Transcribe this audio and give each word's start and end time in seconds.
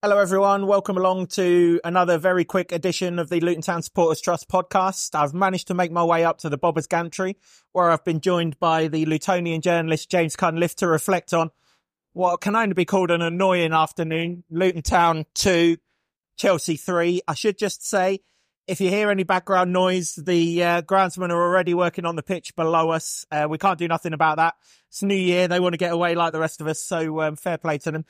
Hello, 0.00 0.20
everyone. 0.20 0.68
Welcome 0.68 0.96
along 0.96 1.26
to 1.26 1.80
another 1.82 2.18
very 2.18 2.44
quick 2.44 2.70
edition 2.70 3.18
of 3.18 3.30
the 3.30 3.40
Luton 3.40 3.62
Town 3.62 3.82
Supporters 3.82 4.20
Trust 4.20 4.48
podcast. 4.48 5.16
I've 5.16 5.34
managed 5.34 5.66
to 5.66 5.74
make 5.74 5.90
my 5.90 6.04
way 6.04 6.24
up 6.24 6.38
to 6.38 6.48
the 6.48 6.56
Bobbers 6.56 6.86
Gantry, 6.86 7.34
where 7.72 7.90
I've 7.90 8.04
been 8.04 8.20
joined 8.20 8.60
by 8.60 8.86
the 8.86 9.06
Lutonian 9.06 9.60
journalist 9.60 10.08
James 10.08 10.36
Cunliffe 10.36 10.76
to 10.76 10.86
reflect 10.86 11.34
on 11.34 11.50
what 12.12 12.40
can 12.40 12.54
only 12.54 12.74
be 12.74 12.84
called 12.84 13.10
an 13.10 13.22
annoying 13.22 13.72
afternoon. 13.72 14.44
Luton 14.50 14.82
Town 14.82 15.26
2, 15.34 15.76
Chelsea 16.36 16.76
3. 16.76 17.22
I 17.26 17.34
should 17.34 17.58
just 17.58 17.84
say, 17.84 18.20
if 18.68 18.80
you 18.80 18.90
hear 18.90 19.10
any 19.10 19.24
background 19.24 19.72
noise, 19.72 20.14
the 20.14 20.62
uh, 20.62 20.82
groundsmen 20.82 21.30
are 21.30 21.42
already 21.42 21.74
working 21.74 22.04
on 22.04 22.14
the 22.14 22.22
pitch 22.22 22.54
below 22.54 22.90
us. 22.90 23.26
Uh, 23.32 23.48
we 23.50 23.58
can't 23.58 23.80
do 23.80 23.88
nothing 23.88 24.12
about 24.12 24.36
that. 24.36 24.54
It's 24.90 25.02
New 25.02 25.16
Year. 25.16 25.48
They 25.48 25.58
want 25.58 25.72
to 25.72 25.76
get 25.78 25.90
away 25.92 26.14
like 26.14 26.32
the 26.32 26.38
rest 26.38 26.60
of 26.60 26.68
us. 26.68 26.80
So 26.80 27.20
um, 27.20 27.34
fair 27.34 27.58
play 27.58 27.78
to 27.78 27.90
them. 27.90 28.04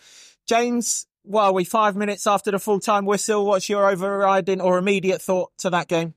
James, 0.46 1.06
well, 1.28 1.52
we 1.52 1.64
five 1.64 1.94
minutes 1.94 2.26
after 2.26 2.50
the 2.50 2.58
full 2.58 2.80
time 2.80 3.04
whistle. 3.04 3.44
What's 3.44 3.68
your 3.68 3.88
overriding 3.88 4.60
or 4.60 4.78
immediate 4.78 5.20
thought 5.20 5.50
to 5.58 5.70
that 5.70 5.86
game? 5.86 6.14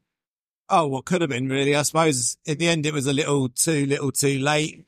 Oh, 0.69 0.87
what 0.87 1.05
could 1.05 1.19
have 1.19 1.29
been 1.29 1.49
really. 1.49 1.75
I 1.75 1.81
suppose 1.81 2.37
in 2.45 2.57
the 2.57 2.69
end 2.69 2.85
it 2.85 2.93
was 2.93 3.05
a 3.05 3.13
little 3.13 3.49
too 3.49 3.85
little 3.85 4.11
too 4.11 4.39
late. 4.39 4.85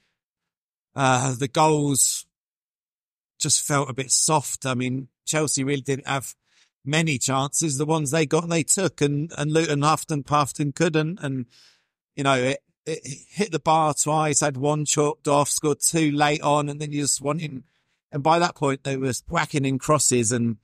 Uh, 0.95 1.36
the 1.36 1.50
goals 1.50 2.26
just 3.38 3.62
felt 3.62 3.90
a 3.90 3.94
bit 3.94 4.12
soft. 4.12 4.66
I 4.66 4.76
mean, 4.76 5.09
Chelsea 5.26 5.64
really 5.66 5.81
didn't 5.81 6.08
have 6.08 6.36
many 6.86 7.17
chances. 7.17 7.78
The 7.78 7.86
ones 7.86 8.12
they 8.12 8.26
got, 8.26 8.48
they 8.48 8.64
took, 8.64 9.02
and 9.02 9.30
and 9.38 9.52
Luton 9.52 9.81
huffed 9.81 10.09
and 10.09 10.26
puffed 10.26 10.59
and 10.62 10.73
couldn't. 10.73 11.20
And 11.22 11.48
you 12.16 12.23
know, 12.23 12.36
it, 12.36 12.59
it 12.86 13.02
hit 13.30 13.52
the 13.52 13.59
bar 13.59 13.94
twice, 13.94 14.40
had 14.40 14.55
one 14.55 14.86
chalked 14.86 15.28
off, 15.28 15.50
scored 15.50 15.81
two 15.81 16.12
late 16.12 16.42
on, 16.42 16.70
and 16.70 16.80
then 16.80 16.94
you 16.94 17.02
just 17.02 17.22
wanting 17.22 17.64
and 18.13 18.23
by 18.23 18.40
that 18.40 18.55
point, 18.55 18.84
they 18.84 18.95
were 18.95 19.12
whacking 19.27 19.66
in 19.66 19.80
crosses 19.80 20.31
and, 20.31 20.58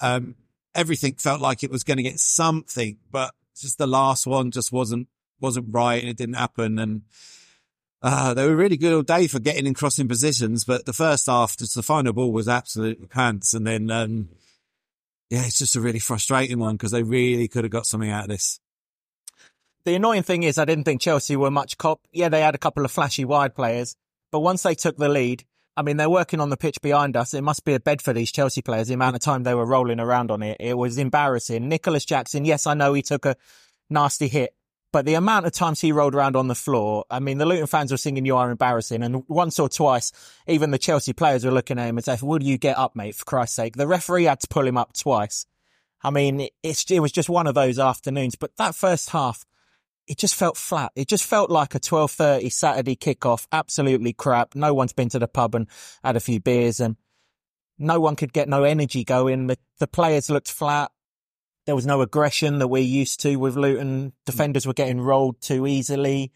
um, 0.00 0.36
everything 0.74 1.14
felt 1.14 1.40
like 1.40 1.62
it 1.62 1.70
was 1.70 1.84
going 1.84 1.96
to 1.96 2.02
get 2.02 2.18
something, 2.18 2.98
but 3.10 3.34
just 3.56 3.76
the 3.76 3.86
last 3.86 4.26
one 4.26 4.50
just 4.50 4.72
wasn't, 4.72 5.08
wasn't 5.40 5.66
right 5.70 6.00
and 6.00 6.08
it 6.08 6.16
didn't 6.16 6.36
happen. 6.36 6.78
And, 6.78 7.02
uh, 8.02 8.34
they 8.34 8.46
were 8.46 8.56
really 8.56 8.76
good 8.76 8.92
all 8.92 9.02
day 9.02 9.26
for 9.26 9.40
getting 9.40 9.66
in 9.66 9.74
crossing 9.74 10.06
positions, 10.06 10.64
but 10.64 10.86
the 10.86 10.92
first 10.92 11.26
half, 11.26 11.56
just 11.56 11.74
the 11.74 11.82
final 11.82 12.12
ball 12.12 12.32
was 12.32 12.48
absolutely 12.48 13.06
pants. 13.06 13.52
And 13.52 13.66
then, 13.66 13.90
um, 13.90 14.28
yeah, 15.28 15.44
it's 15.44 15.58
just 15.58 15.76
a 15.76 15.80
really 15.80 15.98
frustrating 15.98 16.58
one 16.58 16.76
because 16.76 16.92
they 16.92 17.02
really 17.02 17.48
could 17.48 17.64
have 17.64 17.72
got 17.72 17.86
something 17.86 18.10
out 18.10 18.24
of 18.24 18.30
this. 18.30 18.60
The 19.84 19.94
annoying 19.94 20.24
thing 20.24 20.42
is, 20.42 20.58
I 20.58 20.64
didn't 20.64 20.84
think 20.84 21.00
Chelsea 21.00 21.36
were 21.36 21.50
much 21.50 21.78
cop. 21.78 22.00
Yeah, 22.12 22.28
they 22.28 22.40
had 22.40 22.54
a 22.54 22.58
couple 22.58 22.84
of 22.84 22.90
flashy 22.90 23.24
wide 23.24 23.54
players, 23.54 23.96
but 24.30 24.40
once 24.40 24.62
they 24.62 24.74
took 24.74 24.96
the 24.96 25.08
lead, 25.08 25.44
I 25.76 25.82
mean, 25.82 25.98
they're 25.98 26.08
working 26.08 26.40
on 26.40 26.48
the 26.48 26.56
pitch 26.56 26.80
behind 26.80 27.16
us. 27.16 27.34
It 27.34 27.42
must 27.42 27.64
be 27.64 27.74
a 27.74 27.80
bed 27.80 28.00
for 28.00 28.12
these 28.12 28.32
Chelsea 28.32 28.62
players, 28.62 28.88
the 28.88 28.94
amount 28.94 29.16
of 29.16 29.22
time 29.22 29.42
they 29.42 29.54
were 29.54 29.66
rolling 29.66 30.00
around 30.00 30.30
on 30.30 30.42
it. 30.42 30.56
It 30.58 30.76
was 30.76 30.96
embarrassing. 30.96 31.68
Nicolas 31.68 32.04
Jackson, 32.04 32.44
yes, 32.44 32.66
I 32.66 32.74
know 32.74 32.94
he 32.94 33.02
took 33.02 33.26
a 33.26 33.36
nasty 33.90 34.28
hit, 34.28 34.54
but 34.92 35.04
the 35.04 35.14
amount 35.14 35.44
of 35.44 35.52
times 35.52 35.80
he 35.80 35.92
rolled 35.92 36.14
around 36.14 36.36
on 36.36 36.48
the 36.48 36.54
floor, 36.54 37.04
I 37.10 37.18
mean, 37.18 37.36
the 37.36 37.44
Luton 37.44 37.66
fans 37.66 37.90
were 37.92 37.98
singing, 37.98 38.24
you 38.24 38.36
are 38.36 38.50
embarrassing. 38.50 39.02
And 39.02 39.24
once 39.28 39.58
or 39.58 39.68
twice, 39.68 40.12
even 40.46 40.70
the 40.70 40.78
Chelsea 40.78 41.12
players 41.12 41.44
were 41.44 41.50
looking 41.50 41.78
at 41.78 41.88
him 41.88 41.98
and 41.98 42.04
saying, 42.04 42.20
will 42.22 42.42
you 42.42 42.56
get 42.56 42.78
up, 42.78 42.96
mate, 42.96 43.14
for 43.14 43.26
Christ's 43.26 43.56
sake? 43.56 43.76
The 43.76 43.86
referee 43.86 44.24
had 44.24 44.40
to 44.40 44.48
pull 44.48 44.66
him 44.66 44.78
up 44.78 44.94
twice. 44.94 45.44
I 46.02 46.08
mean, 46.10 46.48
it's, 46.62 46.90
it 46.90 47.00
was 47.00 47.12
just 47.12 47.28
one 47.28 47.46
of 47.46 47.54
those 47.54 47.78
afternoons, 47.78 48.36
but 48.36 48.56
that 48.56 48.74
first 48.74 49.10
half, 49.10 49.44
it 50.06 50.18
just 50.18 50.34
felt 50.34 50.56
flat. 50.56 50.92
It 50.94 51.08
just 51.08 51.24
felt 51.24 51.50
like 51.50 51.74
a 51.74 51.80
12.30 51.80 52.52
Saturday 52.52 52.96
kickoff. 52.96 53.46
Absolutely 53.50 54.12
crap. 54.12 54.54
No 54.54 54.72
one's 54.72 54.92
been 54.92 55.08
to 55.10 55.18
the 55.18 55.28
pub 55.28 55.54
and 55.54 55.66
had 56.04 56.16
a 56.16 56.20
few 56.20 56.40
beers 56.40 56.80
and 56.80 56.96
no 57.78 58.00
one 58.00 58.16
could 58.16 58.32
get 58.32 58.48
no 58.48 58.64
energy 58.64 59.04
going. 59.04 59.48
The, 59.48 59.58
the 59.78 59.86
players 59.86 60.30
looked 60.30 60.50
flat. 60.50 60.90
There 61.66 61.74
was 61.74 61.86
no 61.86 62.00
aggression 62.00 62.60
that 62.60 62.68
we're 62.68 62.82
used 62.82 63.20
to 63.20 63.36
with 63.36 63.56
Luton. 63.56 64.12
Defenders 64.24 64.66
were 64.66 64.72
getting 64.72 65.00
rolled 65.00 65.40
too 65.40 65.66
easily. 65.66 66.32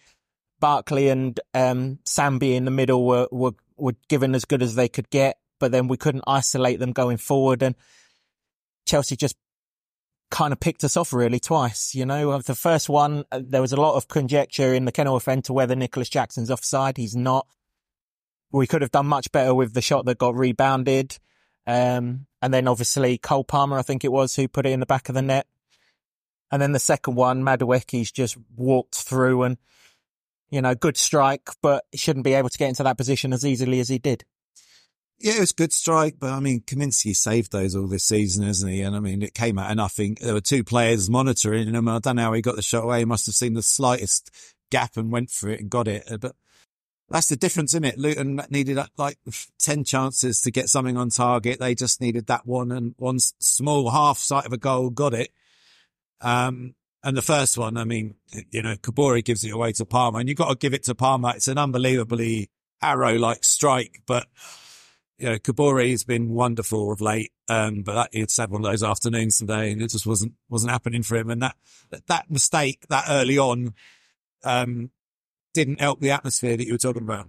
Barkley 0.58 1.08
and 1.08 1.38
um, 1.54 2.00
Sambi 2.04 2.56
in 2.56 2.64
the 2.64 2.70
middle 2.70 3.06
were, 3.06 3.28
were, 3.30 3.52
were 3.76 3.94
given 4.08 4.34
as 4.34 4.44
good 4.44 4.62
as 4.62 4.74
they 4.74 4.88
could 4.88 5.08
get, 5.08 5.38
but 5.58 5.72
then 5.72 5.88
we 5.88 5.96
couldn't 5.96 6.24
isolate 6.26 6.80
them 6.80 6.92
going 6.92 7.16
forward. 7.16 7.62
And 7.62 7.76
Chelsea 8.84 9.16
just 9.16 9.36
kind 10.30 10.52
of 10.52 10.60
picked 10.60 10.84
us 10.84 10.96
off 10.96 11.12
really 11.12 11.40
twice. 11.40 11.94
You 11.94 12.06
know, 12.06 12.38
the 12.38 12.54
first 12.54 12.88
one, 12.88 13.24
uh, 13.32 13.40
there 13.42 13.60
was 13.60 13.72
a 13.72 13.80
lot 13.80 13.96
of 13.96 14.08
conjecture 14.08 14.72
in 14.72 14.84
the 14.84 14.92
Kenilworth 14.92 15.28
end 15.28 15.44
to 15.46 15.52
whether 15.52 15.74
Nicolas 15.74 16.08
Jackson's 16.08 16.50
offside. 16.50 16.96
He's 16.96 17.16
not. 17.16 17.46
We 18.52 18.66
could 18.66 18.82
have 18.82 18.90
done 18.90 19.06
much 19.06 19.30
better 19.32 19.54
with 19.54 19.74
the 19.74 19.82
shot 19.82 20.06
that 20.06 20.18
got 20.18 20.34
rebounded. 20.34 21.18
Um, 21.66 22.26
and 22.42 22.54
then 22.54 22.68
obviously 22.68 23.18
Cole 23.18 23.44
Palmer, 23.44 23.78
I 23.78 23.82
think 23.82 24.04
it 24.04 24.12
was, 24.12 24.34
who 24.34 24.48
put 24.48 24.66
it 24.66 24.72
in 24.72 24.80
the 24.80 24.86
back 24.86 25.08
of 25.08 25.14
the 25.14 25.22
net. 25.22 25.46
And 26.50 26.60
then 26.60 26.72
the 26.72 26.80
second 26.80 27.14
one, 27.14 27.44
Madueke's 27.44 28.10
just 28.10 28.36
walked 28.56 28.96
through 28.96 29.44
and, 29.44 29.56
you 30.50 30.60
know, 30.60 30.74
good 30.74 30.96
strike, 30.96 31.48
but 31.62 31.84
shouldn't 31.94 32.24
be 32.24 32.34
able 32.34 32.48
to 32.48 32.58
get 32.58 32.68
into 32.68 32.82
that 32.82 32.96
position 32.96 33.32
as 33.32 33.46
easily 33.46 33.78
as 33.78 33.88
he 33.88 33.98
did. 33.98 34.24
Yeah, 35.20 35.34
it 35.34 35.40
was 35.40 35.50
a 35.50 35.54
good 35.54 35.72
strike, 35.74 36.16
but 36.18 36.30
I 36.30 36.40
mean, 36.40 36.60
Kaminski 36.62 37.14
saved 37.14 37.52
those 37.52 37.76
all 37.76 37.86
this 37.86 38.06
season, 38.06 38.46
hasn't 38.46 38.72
he? 38.72 38.80
And 38.80 38.96
I 38.96 39.00
mean, 39.00 39.22
it 39.22 39.34
came 39.34 39.58
out 39.58 39.70
of 39.70 39.76
nothing. 39.76 40.16
There 40.18 40.32
were 40.32 40.40
two 40.40 40.64
players 40.64 41.10
monitoring 41.10 41.74
him. 41.74 41.88
I 41.88 41.98
don't 41.98 42.16
know 42.16 42.22
how 42.22 42.32
he 42.32 42.40
got 42.40 42.56
the 42.56 42.62
shot 42.62 42.84
away. 42.84 43.00
He 43.00 43.04
must 43.04 43.26
have 43.26 43.34
seen 43.34 43.52
the 43.52 43.62
slightest 43.62 44.30
gap 44.70 44.96
and 44.96 45.12
went 45.12 45.30
for 45.30 45.50
it 45.50 45.60
and 45.60 45.68
got 45.68 45.88
it. 45.88 46.10
But 46.20 46.34
that's 47.10 47.26
the 47.26 47.36
difference 47.36 47.74
in 47.74 47.84
it. 47.84 47.98
Luton 47.98 48.40
needed 48.48 48.78
like 48.96 49.18
10 49.58 49.84
chances 49.84 50.40
to 50.40 50.50
get 50.50 50.70
something 50.70 50.96
on 50.96 51.10
target. 51.10 51.58
They 51.58 51.74
just 51.74 52.00
needed 52.00 52.28
that 52.28 52.46
one 52.46 52.72
and 52.72 52.94
one 52.96 53.18
small 53.18 53.90
half 53.90 54.16
sight 54.16 54.46
of 54.46 54.54
a 54.54 54.58
goal, 54.58 54.88
got 54.88 55.12
it. 55.12 55.32
Um, 56.22 56.74
and 57.04 57.14
the 57.14 57.22
first 57.22 57.58
one, 57.58 57.76
I 57.76 57.84
mean, 57.84 58.14
you 58.50 58.62
know, 58.62 58.76
Kabore 58.76 59.22
gives 59.22 59.44
it 59.44 59.52
away 59.52 59.72
to 59.72 59.84
Palmer 59.84 60.20
and 60.20 60.30
you've 60.30 60.38
got 60.38 60.48
to 60.48 60.54
give 60.56 60.72
it 60.72 60.84
to 60.84 60.94
Palmer. 60.94 61.32
It's 61.36 61.48
an 61.48 61.58
unbelievably 61.58 62.48
arrow 62.80 63.18
like 63.18 63.44
strike, 63.44 64.00
but 64.06 64.26
you 65.20 65.28
know, 65.28 65.38
Kabore 65.38 65.90
has 65.90 66.04
been 66.04 66.30
wonderful 66.30 66.92
of 66.92 67.00
late. 67.00 67.32
Um, 67.48 67.82
but 67.82 67.94
that, 67.94 68.10
it's 68.12 68.36
had 68.36 68.50
one 68.50 68.64
of 68.64 68.70
those 68.70 68.82
afternoons 68.82 69.38
today 69.38 69.72
and 69.72 69.82
it 69.82 69.90
just 69.90 70.06
wasn't, 70.06 70.34
wasn't 70.48 70.72
happening 70.72 71.02
for 71.02 71.16
him. 71.16 71.30
And 71.30 71.42
that, 71.42 71.56
that 72.06 72.30
mistake 72.30 72.86
that 72.88 73.04
early 73.08 73.38
on, 73.38 73.74
um, 74.44 74.90
didn't 75.52 75.80
help 75.80 76.00
the 76.00 76.12
atmosphere 76.12 76.56
that 76.56 76.66
you 76.66 76.72
were 76.72 76.78
talking 76.78 77.02
about. 77.02 77.28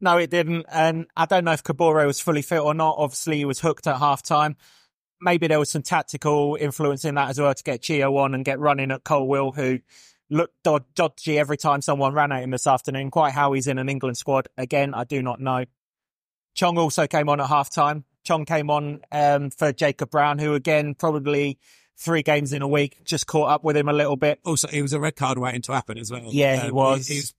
No, 0.00 0.18
it 0.18 0.30
didn't. 0.30 0.66
And 0.70 1.06
I 1.16 1.26
don't 1.26 1.44
know 1.44 1.52
if 1.52 1.64
Kabore 1.64 2.06
was 2.06 2.20
fully 2.20 2.42
fit 2.42 2.60
or 2.60 2.74
not. 2.74 2.96
Obviously, 2.98 3.38
he 3.38 3.44
was 3.44 3.60
hooked 3.60 3.86
at 3.86 3.98
half 3.98 4.22
time. 4.22 4.56
Maybe 5.20 5.46
there 5.46 5.58
was 5.58 5.70
some 5.70 5.82
tactical 5.82 6.56
influence 6.60 7.04
in 7.04 7.14
that 7.14 7.30
as 7.30 7.40
well 7.40 7.54
to 7.54 7.62
get 7.62 7.82
Chio 7.82 8.14
on 8.18 8.34
and 8.34 8.44
get 8.44 8.58
running 8.58 8.90
at 8.90 9.04
Colwill, 9.04 9.52
who 9.52 9.80
looked 10.28 10.54
dodgy 10.62 11.38
every 11.38 11.56
time 11.56 11.80
someone 11.80 12.12
ran 12.12 12.32
at 12.32 12.42
him 12.42 12.50
this 12.50 12.66
afternoon. 12.66 13.10
Quite 13.10 13.32
how 13.32 13.52
he's 13.52 13.66
in 13.66 13.78
an 13.78 13.88
England 13.88 14.18
squad. 14.18 14.48
Again, 14.58 14.92
I 14.92 15.04
do 15.04 15.22
not 15.22 15.40
know. 15.40 15.64
Chong 16.56 16.78
also 16.78 17.06
came 17.06 17.28
on 17.28 17.40
at 17.40 17.46
half 17.46 17.70
time. 17.70 18.04
Chong 18.24 18.44
came 18.44 18.70
on 18.70 19.00
um, 19.12 19.50
for 19.50 19.72
Jacob 19.72 20.10
Brown, 20.10 20.38
who 20.38 20.54
again 20.54 20.94
probably 20.94 21.58
three 21.98 22.22
games 22.22 22.52
in 22.52 22.62
a 22.62 22.68
week 22.68 23.04
just 23.04 23.26
caught 23.26 23.50
up 23.50 23.64
with 23.64 23.76
him 23.76 23.88
a 23.88 23.92
little 23.92 24.16
bit. 24.16 24.40
Also, 24.44 24.68
he 24.68 24.82
was 24.82 24.92
a 24.92 25.00
red 25.00 25.16
card 25.16 25.38
waiting 25.38 25.62
to 25.62 25.72
happen 25.72 25.98
as 25.98 26.10
well. 26.10 26.24
Yeah, 26.26 26.60
um, 26.60 26.66
he 26.66 26.72
was. 26.72 27.06
He, 27.06 27.14
he's 27.14 27.34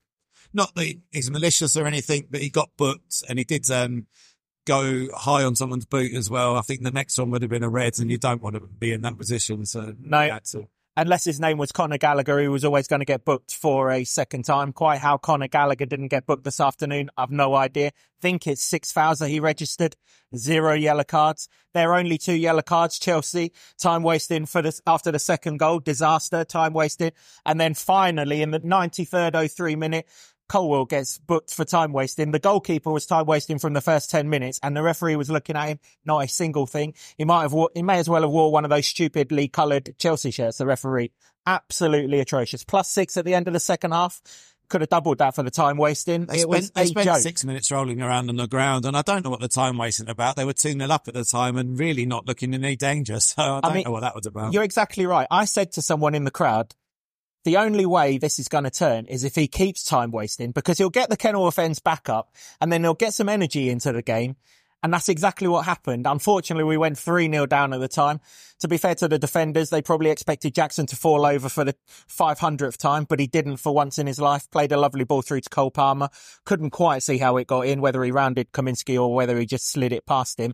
not 0.54 0.74
that 0.76 0.96
he's 1.12 1.30
malicious 1.30 1.76
or 1.76 1.86
anything, 1.86 2.28
but 2.30 2.42
he 2.42 2.50
got 2.50 2.70
booked 2.78 3.24
and 3.28 3.38
he 3.38 3.44
did 3.44 3.70
um, 3.70 4.08
go 4.66 5.08
high 5.14 5.44
on 5.44 5.56
someone's 5.56 5.86
boot 5.86 6.14
as 6.14 6.30
well. 6.30 6.56
I 6.56 6.62
think 6.62 6.84
the 6.84 6.92
next 6.92 7.18
one 7.18 7.32
would 7.32 7.42
have 7.42 7.52
been 7.52 7.64
a 7.64 7.70
red, 7.70 8.00
and 8.00 8.10
you 8.10 8.18
don't 8.18 8.42
want 8.42 8.56
to 8.56 8.62
be 8.62 8.94
in 8.94 9.02
that 9.02 9.18
position. 9.18 9.66
So 9.66 9.96
no, 10.00 10.40
unless 10.98 11.24
his 11.24 11.40
name 11.40 11.60
was 11.60 11.72
Conor 11.72 12.00
Gallagher, 12.00 12.44
who 12.44 12.52
was 12.52 12.66
always 12.66 12.88
going 12.88 13.02
to 13.02 13.06
get 13.06 13.24
booked 13.24 13.54
for 13.54 13.92
a 13.92 14.04
second 14.04 14.46
time. 14.46 14.74
Quite 14.74 14.98
how 14.98 15.18
Conor 15.18 15.48
Gallagher 15.48 15.86
didn't 15.86 16.08
get 16.08 16.26
booked 16.26 16.44
this 16.44 16.60
afternoon, 16.60 17.12
I've 17.16 17.30
no 17.30 17.54
idea. 17.54 17.92
Think 18.20 18.48
it's 18.48 18.64
six 18.64 18.92
fouls 18.92 19.20
that 19.20 19.30
he 19.30 19.40
registered, 19.40 19.96
zero 20.36 20.74
yellow 20.74 21.04
cards. 21.04 21.50
There 21.76 21.92
are 21.92 22.00
only 22.00 22.18
two 22.18 22.34
yellow 22.34 22.64
cards. 22.64 22.98
Chelsea 22.98 23.54
time 23.78 24.02
wasting 24.02 24.48
for 24.48 24.64
this 24.64 24.82
after 24.88 25.12
the 25.12 25.20
second 25.20 25.58
goal, 25.58 25.80
disaster, 25.80 26.44
time 26.44 26.74
wasted, 26.74 27.14
and 27.46 27.62
then 27.62 27.76
finally 27.76 28.42
in 28.42 28.50
the 28.50 28.60
93rd 28.60 29.52
03 29.52 29.76
minute, 29.76 30.08
Colwill 30.48 30.86
gets 30.86 31.18
booked 31.18 31.54
for 31.54 31.66
time 31.66 31.94
wasting. 31.94 32.32
The 32.32 32.40
goalkeeper 32.40 32.92
was 32.92 33.06
time 33.06 33.26
wasting 33.26 33.60
from 33.60 33.74
the 33.74 33.82
first 33.82 34.10
10 34.10 34.30
minutes 34.30 34.60
and 34.64 34.76
the 34.76 34.84
referee 34.84 35.16
was 35.16 35.30
looking 35.30 35.56
at 35.56 35.68
him, 35.68 35.80
not 36.06 36.24
a 36.24 36.28
single 36.28 36.66
thing. 36.66 36.94
He 37.18 37.26
might 37.26 37.42
have, 37.42 37.56
he 37.76 37.84
may 37.84 38.00
as 38.00 38.10
well 38.10 38.22
have 38.22 38.32
wore 38.32 38.52
one 38.52 38.64
of 38.64 38.70
those 38.70 38.88
stupidly 38.88 39.48
coloured 39.48 39.96
Chelsea 39.98 40.32
shirts, 40.32 40.58
the 40.58 40.66
referee. 40.66 41.12
Absolutely 41.46 42.20
atrocious. 42.20 42.64
Plus 42.64 42.90
six 42.90 43.18
at 43.18 43.26
the 43.26 43.34
end 43.34 43.48
of 43.48 43.54
the 43.54 43.60
second 43.60 43.92
half. 43.92 44.22
Could 44.70 44.82
have 44.82 44.90
doubled 44.90 45.20
that 45.20 45.34
for 45.34 45.44
the 45.44 45.50
time 45.50 45.78
wasting. 45.78 46.26
They 46.26 46.40
it 46.40 46.42
spent, 46.42 46.74
they 46.74 46.86
spent 46.88 47.06
joke. 47.06 47.20
six 47.20 47.46
minutes 47.46 47.72
rolling 47.72 48.02
around 48.02 48.28
on 48.28 48.36
the 48.36 48.50
ground 48.50 48.86
and 48.86 48.98
I 48.98 49.02
don't 49.02 49.24
know 49.24 49.30
what 49.30 49.40
the 49.40 49.48
time 49.48 49.78
wasting 49.78 50.10
about. 50.10 50.36
They 50.36 50.44
were 50.44 50.52
2 50.52 50.74
0 50.74 50.90
up 50.90 51.08
at 51.08 51.14
the 51.14 51.24
time 51.24 51.56
and 51.56 51.80
really 51.80 52.06
not 52.06 52.28
looking 52.28 52.54
in 52.54 52.66
any 52.66 52.76
danger. 52.76 53.18
So 53.22 53.42
I 53.42 53.62
don't 53.62 53.66
I 53.66 53.74
mean, 53.74 53.84
know 53.86 53.92
what 53.92 54.02
that 54.02 54.14
was 54.14 54.26
about. 54.26 54.52
You're 54.52 54.64
exactly 54.64 55.06
right. 55.06 55.26
I 55.32 55.46
said 55.46 55.72
to 55.74 55.82
someone 55.82 56.16
in 56.16 56.26
the 56.26 56.32
crowd, 56.32 56.76
the 57.48 57.56
only 57.56 57.86
way 57.86 58.18
this 58.18 58.40
is 58.40 58.50
going 58.50 58.66
to 58.66 58.70
turn 58.70 59.06
is 59.06 59.24
if 59.24 59.36
he 59.36 59.48
keeps 59.48 59.82
time 59.82 60.12
wasting 60.12 60.52
because 60.52 60.78
he'll 60.78 60.90
get 60.90 61.10
the 61.10 61.16
Kenilworth 61.16 61.54
offence 61.54 61.80
back 61.80 62.10
up 62.10 62.36
and 62.60 62.74
then 62.74 62.84
he'll 62.84 62.94
get 62.94 63.14
some 63.14 63.30
energy 63.30 63.70
into 63.70 63.94
the 63.94 64.02
game. 64.02 64.36
And 64.84 64.94
that's 64.94 65.08
exactly 65.08 65.48
what 65.48 65.64
happened. 65.64 66.08
Unfortunately, 66.08 66.66
we 66.66 66.76
went 66.76 66.98
3 66.98 67.32
0 67.32 67.46
down 67.46 67.72
at 67.72 67.80
the 67.80 67.88
time. 67.88 68.20
To 68.60 68.68
be 68.68 68.76
fair 68.76 68.96
to 68.96 69.08
the 69.08 69.18
defenders, 69.18 69.70
they 69.70 69.82
probably 69.82 70.10
expected 70.10 70.54
Jackson 70.56 70.88
to 70.88 70.98
fall 70.98 71.26
over 71.26 71.48
for 71.48 71.64
the 71.64 71.74
500th 72.10 72.76
time, 72.76 73.06
but 73.06 73.22
he 73.22 73.28
didn't 73.28 73.58
for 73.58 73.74
once 73.74 73.98
in 73.98 74.08
his 74.08 74.20
life. 74.20 74.52
Played 74.52 74.74
a 74.74 74.78
lovely 74.78 75.06
ball 75.06 75.22
through 75.22 75.40
to 75.42 75.50
Cole 75.50 75.72
Palmer. 75.72 76.10
Couldn't 76.44 76.72
quite 76.72 77.02
see 77.02 77.18
how 77.18 77.38
it 77.38 77.48
got 77.48 77.66
in, 77.66 77.80
whether 77.80 78.04
he 78.04 78.12
rounded 78.12 78.52
Kaminski 78.52 79.02
or 79.02 79.16
whether 79.16 79.40
he 79.40 79.46
just 79.46 79.72
slid 79.72 79.94
it 79.94 80.06
past 80.06 80.38
him. 80.38 80.54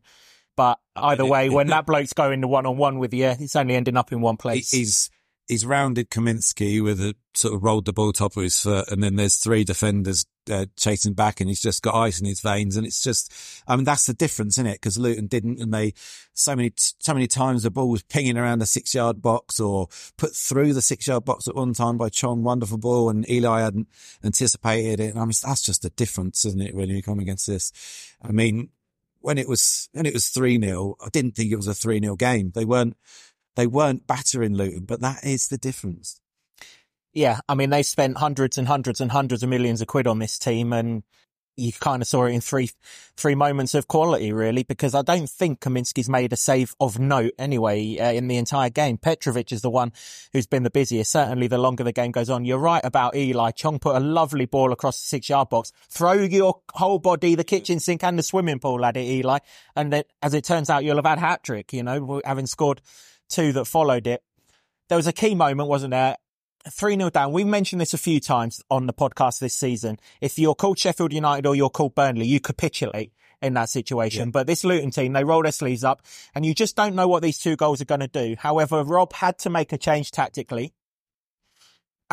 But 0.56 0.78
either 0.96 1.25
way, 1.25 1.50
when 1.50 1.68
that 1.69 1.88
bloke's 1.88 2.13
going 2.13 2.42
to 2.42 2.48
one 2.48 2.68
on 2.68 2.78
one 2.78 3.00
with 3.00 3.16
you, 3.16 3.34
it's 3.39 3.56
only 3.56 3.74
ending 3.74 3.98
up 3.98 4.12
in 4.12 4.22
one 4.22 4.38
place. 4.38 4.69
He's 4.69 5.10
he's 5.48 5.66
rounded 5.66 6.10
Kaminski 6.10 6.81
with 6.81 7.00
a 7.01 7.16
sort 7.36 7.54
of 7.54 7.63
rolled 7.63 7.86
the 7.86 7.94
ball 7.94 8.13
top 8.13 8.38
of 8.38 8.44
his 8.44 8.62
foot, 8.62 8.90
and 8.92 9.04
then 9.04 9.16
there's 9.16 9.38
three 9.38 9.63
defenders 9.63 10.25
uh, 10.51 10.66
chasing 10.75 11.13
back, 11.13 11.40
and 11.40 11.50
he's 11.50 11.62
just 11.62 11.81
got 11.81 11.95
ice 11.95 12.19
in 12.19 12.25
his 12.25 12.42
veins, 12.42 12.78
and 12.78 12.86
it's 12.86 13.01
just, 13.01 13.34
I 13.68 13.75
mean, 13.75 13.86
that's 13.86 14.06
the 14.06 14.13
difference, 14.13 14.56
isn't 14.56 14.68
it? 14.68 14.75
Because 14.75 14.98
Luton 14.98 15.28
didn't, 15.28 15.60
and 15.60 15.74
they 15.74 15.94
so 16.34 16.56
many 16.56 16.72
so 16.75 17.13
many 17.13 17.28
times 17.28 17.63
the 17.63 17.72
ball 17.72 17.90
was 17.90 18.04
pinging 18.04 18.38
around 18.38 18.60
the 18.60 18.66
six 18.66 18.94
yard 18.94 19.22
box 19.22 19.60
or 19.60 19.88
put 20.18 20.36
through 20.36 20.74
the 20.74 20.81
six 20.81 21.07
yard 21.07 21.25
box 21.25 21.48
at 21.48 21.56
one 21.56 21.74
time 21.74 21.98
by 21.98 22.10
Chong, 22.10 22.44
wonderful 22.44 22.78
ball, 22.78 23.10
and 23.10 23.30
Eli 23.30 23.62
hadn't 23.62 23.88
anticipated 24.24 25.00
it. 25.00 25.12
And 25.12 25.19
I 25.19 25.24
mean, 25.24 25.34
that's 25.44 25.62
just 25.62 25.86
a 25.86 25.89
difference, 25.89 26.46
isn't 26.46 26.62
it? 26.62 26.75
Really, 26.75 26.96
you 26.96 27.04
come 27.04 27.19
against 27.19 27.48
this. 27.48 27.72
I 28.22 28.31
mean, 28.31 28.69
when 29.22 29.38
it 29.38 29.48
was 29.48 29.89
when 29.94 30.06
it 30.06 30.13
was 30.13 30.28
three 30.28 30.60
0 30.60 30.96
I 31.04 31.10
didn't 31.10 31.36
think 31.36 31.51
it 31.51 31.56
was 31.57 31.68
a 31.68 31.74
three 31.74 32.00
0 32.00 32.16
game. 32.16 32.51
They 32.54 32.66
weren't 32.66 32.98
they 33.55 33.67
weren't 33.67 34.07
battering 34.07 34.55
Luton, 34.55 34.85
but 34.85 35.01
that 35.01 35.23
is 35.23 35.47
the 35.47 35.57
difference. 35.57 36.19
Yeah, 37.13 37.39
I 37.47 37.55
mean 37.55 37.69
they 37.69 37.83
spent 37.83 38.17
hundreds 38.17 38.57
and 38.57 38.67
hundreds 38.67 39.00
and 39.00 39.11
hundreds 39.11 39.44
of 39.44 39.50
millions 39.50 39.81
of 39.81 39.88
quid 39.88 40.07
on 40.07 40.19
this 40.19 40.39
team, 40.39 40.73
and 40.73 41.03
you 41.55 41.71
kind 41.71 42.01
of 42.01 42.07
saw 42.07 42.25
it 42.25 42.31
in 42.31 42.41
three 42.41 42.71
three 43.15 43.35
moments 43.35 43.75
of 43.75 43.88
quality, 43.88 44.33
really. 44.33 44.63
Because 44.63 44.95
I 44.95 45.03
don't 45.03 45.29
think 45.29 45.59
Kaminski's 45.59 46.09
made 46.09 46.33
a 46.33 46.35
save 46.35 46.73
of 46.79 46.97
note 46.97 47.33
anyway 47.38 47.97
uh, 48.00 48.11
in 48.11 48.27
the 48.27 48.38
entire 48.38 48.71
game. 48.71 48.97
Petrovic 48.97 49.51
is 49.51 49.61
the 49.61 49.69
one 49.69 49.91
who's 50.31 50.47
been 50.47 50.63
the 50.63 50.71
busiest. 50.71 51.11
Certainly, 51.11 51.47
the 51.47 51.59
longer 51.59 51.83
the 51.83 51.91
game 51.91 52.11
goes 52.11 52.31
on. 52.31 52.45
You're 52.45 52.57
right 52.57 52.83
about 52.83 53.15
Eli 53.15 53.51
Chong. 53.51 53.77
Put 53.77 53.95
a 53.95 54.00
lovely 54.00 54.45
ball 54.45 54.71
across 54.71 55.00
the 55.00 55.07
six 55.07 55.29
yard 55.29 55.50
box. 55.50 55.71
Throw 55.89 56.13
your 56.13 56.61
whole 56.73 57.00
body, 57.00 57.35
the 57.35 57.44
kitchen 57.44 57.79
sink 57.79 58.03
and 58.03 58.17
the 58.17 58.23
swimming 58.23 58.59
pool 58.59 58.83
at 58.83 58.97
it, 58.97 59.05
Eli. 59.05 59.38
And 59.75 59.94
then, 59.94 60.03
as 60.23 60.33
it 60.33 60.44
turns 60.44 60.71
out, 60.71 60.83
you'll 60.83 60.95
have 60.95 61.05
had 61.05 61.19
hat 61.19 61.44
trick. 61.44 61.73
You 61.73 61.83
know, 61.83 62.21
having 62.25 62.47
scored 62.47 62.81
two 63.33 63.51
that 63.53 63.65
followed 63.65 64.07
it. 64.07 64.24
There 64.89 64.97
was 64.97 65.07
a 65.07 65.13
key 65.13 65.35
moment, 65.35 65.69
wasn't 65.69 65.91
there? 65.91 66.18
3 66.69 66.95
0 66.95 67.09
down. 67.09 67.33
We've 67.33 67.47
mentioned 67.47 67.81
this 67.81 67.94
a 67.94 67.97
few 67.97 68.19
times 68.19 68.63
on 68.69 68.88
the 68.88 68.94
podcast 68.94 69.39
this 69.39 69.56
season. 69.56 70.00
If 70.21 70.39
you're 70.39 70.56
called 70.56 70.80
Sheffield 70.80 71.12
United 71.12 71.45
or 71.45 71.56
you're 71.56 71.69
called 71.69 71.95
Burnley, 71.95 72.25
you 72.25 72.39
capitulate 72.39 73.12
in 73.41 73.53
that 73.56 73.69
situation. 73.69 74.27
Yeah. 74.27 74.31
But 74.31 74.47
this 74.47 74.63
Luton 74.63 74.91
team, 74.91 75.13
they 75.13 75.24
roll 75.24 75.44
their 75.44 75.51
sleeves 75.51 75.83
up 75.83 76.01
and 76.33 76.45
you 76.45 76.53
just 76.53 76.75
don't 76.75 76.95
know 76.95 77.07
what 77.07 77.21
these 77.21 77.38
two 77.38 77.56
goals 77.56 77.81
are 77.81 77.85
going 77.85 78.00
to 78.00 78.07
do. 78.07 78.35
However, 78.39 78.83
Rob 78.83 79.13
had 79.13 79.38
to 79.39 79.50
make 79.50 79.74
a 79.74 79.77
change 79.77 80.12
tactically. 80.12 80.74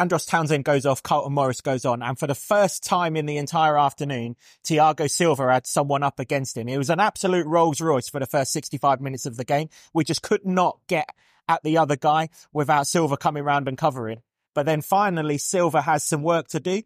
Andros 0.01 0.25
Townsend 0.25 0.65
goes 0.65 0.87
off, 0.87 1.03
Carlton 1.03 1.35
Morris 1.35 1.61
goes 1.61 1.85
on. 1.85 2.03
And 2.03 2.19
for 2.19 2.27
the 2.27 2.35
first 2.35 2.83
time 2.83 3.17
in 3.17 3.27
the 3.27 3.37
entire 3.37 3.79
afternoon, 3.79 4.35
Thiago 4.65 5.11
Silva 5.11 5.53
had 5.53 5.67
someone 5.67 6.03
up 6.03 6.19
against 6.19 6.57
him. 6.57 6.71
It 6.71 6.79
was 6.79 6.89
an 6.89 7.01
absolute 7.01 7.47
Rolls 7.47 7.83
Royce 7.83 8.09
for 8.09 8.19
the 8.19 8.27
first 8.27 8.51
65 8.53 9.03
minutes 9.03 9.27
of 9.27 9.37
the 9.37 9.45
game. 9.45 9.69
We 9.93 10.05
just 10.05 10.23
could 10.23 10.47
not 10.47 10.79
get 10.89 11.11
at 11.51 11.63
the 11.65 11.77
other 11.77 11.97
guy 11.97 12.31
without 12.51 12.87
Silva 12.87 13.19
coming 13.19 13.45
round 13.45 13.69
and 13.69 13.77
covering. 13.77 14.23
But 14.55 14.65
then 14.65 14.81
finally, 14.81 15.37
Silva 15.37 15.83
has 15.83 16.03
some 16.03 16.23
work 16.23 16.49
to 16.49 16.61
do. 16.61 16.83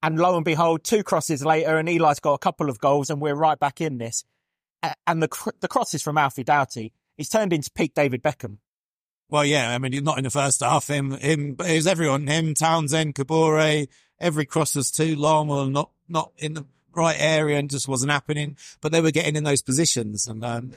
And 0.00 0.16
lo 0.16 0.36
and 0.36 0.44
behold, 0.44 0.84
two 0.84 1.02
crosses 1.02 1.44
later, 1.44 1.78
and 1.78 1.88
Eli's 1.88 2.20
got 2.20 2.34
a 2.34 2.38
couple 2.38 2.70
of 2.70 2.78
goals, 2.78 3.10
and 3.10 3.20
we're 3.20 3.34
right 3.34 3.58
back 3.58 3.80
in 3.80 3.98
this. 3.98 4.22
And 5.04 5.20
the 5.20 5.52
the 5.60 5.68
crosses 5.68 6.00
from 6.00 6.16
Alfie 6.16 6.44
Doughty, 6.44 6.92
he's 7.16 7.28
turned 7.28 7.52
into 7.52 7.72
peak 7.72 7.92
David 7.92 8.22
Beckham. 8.22 8.58
Well, 9.30 9.44
yeah, 9.44 9.72
I 9.72 9.78
mean, 9.78 10.02
not 10.02 10.18
in 10.18 10.24
the 10.24 10.30
first 10.30 10.60
half. 10.60 10.88
Him, 10.88 11.12
him, 11.12 11.56
it 11.60 11.76
was 11.76 11.86
everyone. 11.86 12.26
Him, 12.26 12.54
Townsend, 12.54 13.14
Kabore. 13.14 13.88
Every 14.18 14.44
cross 14.44 14.74
was 14.74 14.90
too 14.90 15.16
long 15.16 15.50
or 15.50 15.66
not, 15.66 15.90
not 16.08 16.32
in 16.36 16.54
the 16.54 16.66
right 16.94 17.16
area, 17.18 17.58
and 17.58 17.70
just 17.70 17.88
wasn't 17.88 18.10
happening. 18.10 18.56
But 18.80 18.92
they 18.92 19.00
were 19.00 19.12
getting 19.12 19.36
in 19.36 19.44
those 19.44 19.62
positions, 19.62 20.26
and 20.26 20.44
um, 20.44 20.72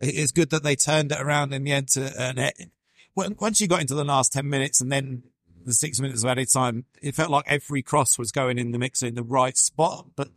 it's 0.00 0.32
good 0.32 0.50
that 0.50 0.64
they 0.64 0.74
turned 0.74 1.12
it 1.12 1.20
around 1.20 1.54
in 1.54 1.64
the 1.64 1.72
end. 1.72 1.88
To 1.90 2.12
and 2.20 2.38
it, 2.40 2.70
once 3.14 3.60
you 3.60 3.68
got 3.68 3.80
into 3.80 3.94
the 3.94 4.04
last 4.04 4.32
10 4.32 4.48
minutes 4.48 4.80
and 4.80 4.90
then 4.90 5.22
the 5.64 5.72
six 5.72 6.00
minutes 6.00 6.24
of 6.24 6.30
added 6.30 6.50
time, 6.52 6.84
it 7.00 7.14
felt 7.14 7.30
like 7.30 7.44
every 7.46 7.82
cross 7.82 8.18
was 8.18 8.32
going 8.32 8.58
in 8.58 8.72
the 8.72 8.78
mixer 8.78 9.06
in 9.06 9.14
the 9.14 9.22
right 9.22 9.56
spot, 9.56 10.06
but 10.16 10.28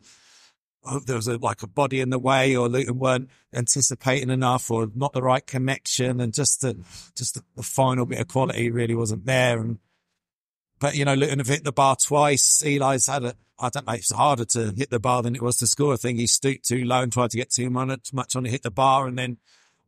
Uh, 0.83 0.99
there 1.05 1.15
was 1.15 1.27
a, 1.27 1.37
like 1.37 1.61
a 1.63 1.67
body 1.67 2.01
in 2.01 2.09
the 2.09 2.19
way 2.19 2.55
or 2.55 2.67
Luton 2.67 2.97
weren't 2.97 3.29
anticipating 3.53 4.29
enough 4.29 4.71
or 4.71 4.89
not 4.95 5.13
the 5.13 5.21
right 5.21 5.45
connection. 5.45 6.19
And 6.19 6.33
just 6.33 6.61
the, 6.61 6.77
just 7.15 7.35
the, 7.35 7.43
the 7.55 7.63
final 7.63 8.05
bit 8.05 8.19
of 8.19 8.27
quality 8.27 8.71
really 8.71 8.95
wasn't 8.95 9.25
there. 9.25 9.59
And, 9.59 9.79
but 10.79 10.95
you 10.95 11.05
know, 11.05 11.13
Luton 11.13 11.39
have 11.39 11.47
hit 11.47 11.63
the 11.63 11.71
bar 11.71 11.95
twice. 11.95 12.63
Eli's 12.65 13.07
had 13.07 13.23
a, 13.23 13.35
I 13.59 13.69
don't 13.69 13.85
know, 13.85 13.93
it's 13.93 14.11
harder 14.11 14.45
to 14.45 14.73
hit 14.75 14.89
the 14.89 14.99
bar 14.99 15.21
than 15.21 15.35
it 15.35 15.41
was 15.41 15.57
to 15.57 15.67
score. 15.67 15.93
I 15.93 15.97
think 15.97 16.17
he 16.17 16.25
stooped 16.25 16.67
too 16.67 16.83
low 16.83 17.01
and 17.01 17.13
tried 17.13 17.29
to 17.31 17.37
get 17.37 17.51
too 17.51 17.69
much 17.69 18.35
on 18.35 18.45
it, 18.45 18.49
hit 18.49 18.63
the 18.63 18.71
bar 18.71 19.07
and 19.07 19.17
then 19.17 19.37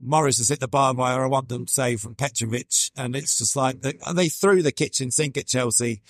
Morris 0.06 0.38
has 0.38 0.50
hit 0.50 0.60
the 0.60 0.68
bar 0.68 0.94
by 0.94 1.14
I 1.14 1.26
want 1.26 1.50
them 1.50 1.68
save 1.68 2.02
from 2.02 2.16
Petrovic. 2.16 2.92
And 2.96 3.16
it's 3.16 3.38
just 3.38 3.56
like 3.56 3.82
they, 3.82 3.94
they 4.14 4.30
threw 4.30 4.62
the 4.62 4.72
kitchen 4.72 5.12
sink 5.12 5.38
at 5.38 5.48
Chelsea 5.48 6.02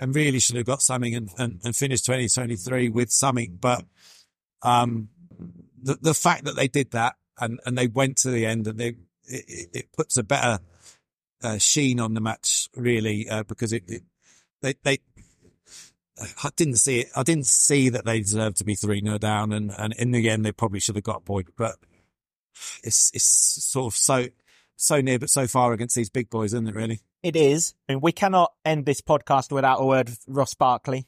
and 0.00 0.14
really 0.14 0.38
should 0.38 0.56
have 0.56 0.66
got 0.66 0.82
something 0.82 1.14
and, 1.14 1.30
and, 1.38 1.60
and 1.64 1.76
finished 1.76 2.06
2023 2.06 2.88
with 2.88 3.10
something. 3.10 3.58
But, 3.60 3.84
um, 4.64 5.08
the, 5.82 5.96
the 6.00 6.14
fact 6.14 6.44
that 6.44 6.56
they 6.56 6.68
did 6.68 6.90
that 6.92 7.16
and, 7.38 7.60
and 7.64 7.76
they 7.76 7.86
went 7.86 8.16
to 8.18 8.30
the 8.30 8.46
end 8.46 8.66
and 8.66 8.78
they, 8.78 8.96
it, 9.26 9.68
it 9.72 9.92
puts 9.92 10.16
a 10.16 10.22
better, 10.22 10.58
uh, 11.42 11.58
sheen 11.58 12.00
on 12.00 12.14
the 12.14 12.20
match 12.20 12.68
really, 12.74 13.28
uh, 13.28 13.42
because 13.42 13.72
it, 13.72 13.84
it, 13.88 14.02
they, 14.62 14.74
they, 14.82 14.98
I 16.42 16.50
didn't 16.56 16.76
see 16.76 17.00
it. 17.00 17.08
I 17.16 17.22
didn't 17.22 17.46
see 17.46 17.88
that 17.88 18.04
they 18.04 18.20
deserved 18.20 18.58
to 18.58 18.64
be 18.64 18.74
3 18.76 19.00
0 19.02 19.18
down. 19.18 19.52
And, 19.52 19.72
and 19.76 19.92
in 19.94 20.12
the 20.12 20.30
end, 20.30 20.44
they 20.44 20.52
probably 20.52 20.80
should 20.80 20.94
have 20.94 21.04
got 21.04 21.16
a 21.16 21.20
point, 21.20 21.48
but 21.56 21.76
it's 22.82 23.10
it's 23.14 23.24
sort 23.24 23.92
of 23.92 23.96
so 23.96 24.26
so 24.76 25.00
near 25.00 25.18
but 25.18 25.30
so 25.30 25.46
far 25.46 25.72
against 25.72 25.96
these 25.96 26.10
big 26.10 26.30
boys, 26.30 26.54
isn't 26.54 26.68
it? 26.68 26.74
Really, 26.74 27.00
it 27.22 27.36
is. 27.36 27.74
I 27.88 27.92
And 27.92 28.02
we 28.02 28.12
cannot 28.12 28.52
end 28.64 28.86
this 28.86 29.00
podcast 29.00 29.52
without 29.52 29.80
a 29.80 29.86
word 29.86 30.08
of 30.08 30.18
Ross 30.26 30.54
Barkley. 30.54 31.06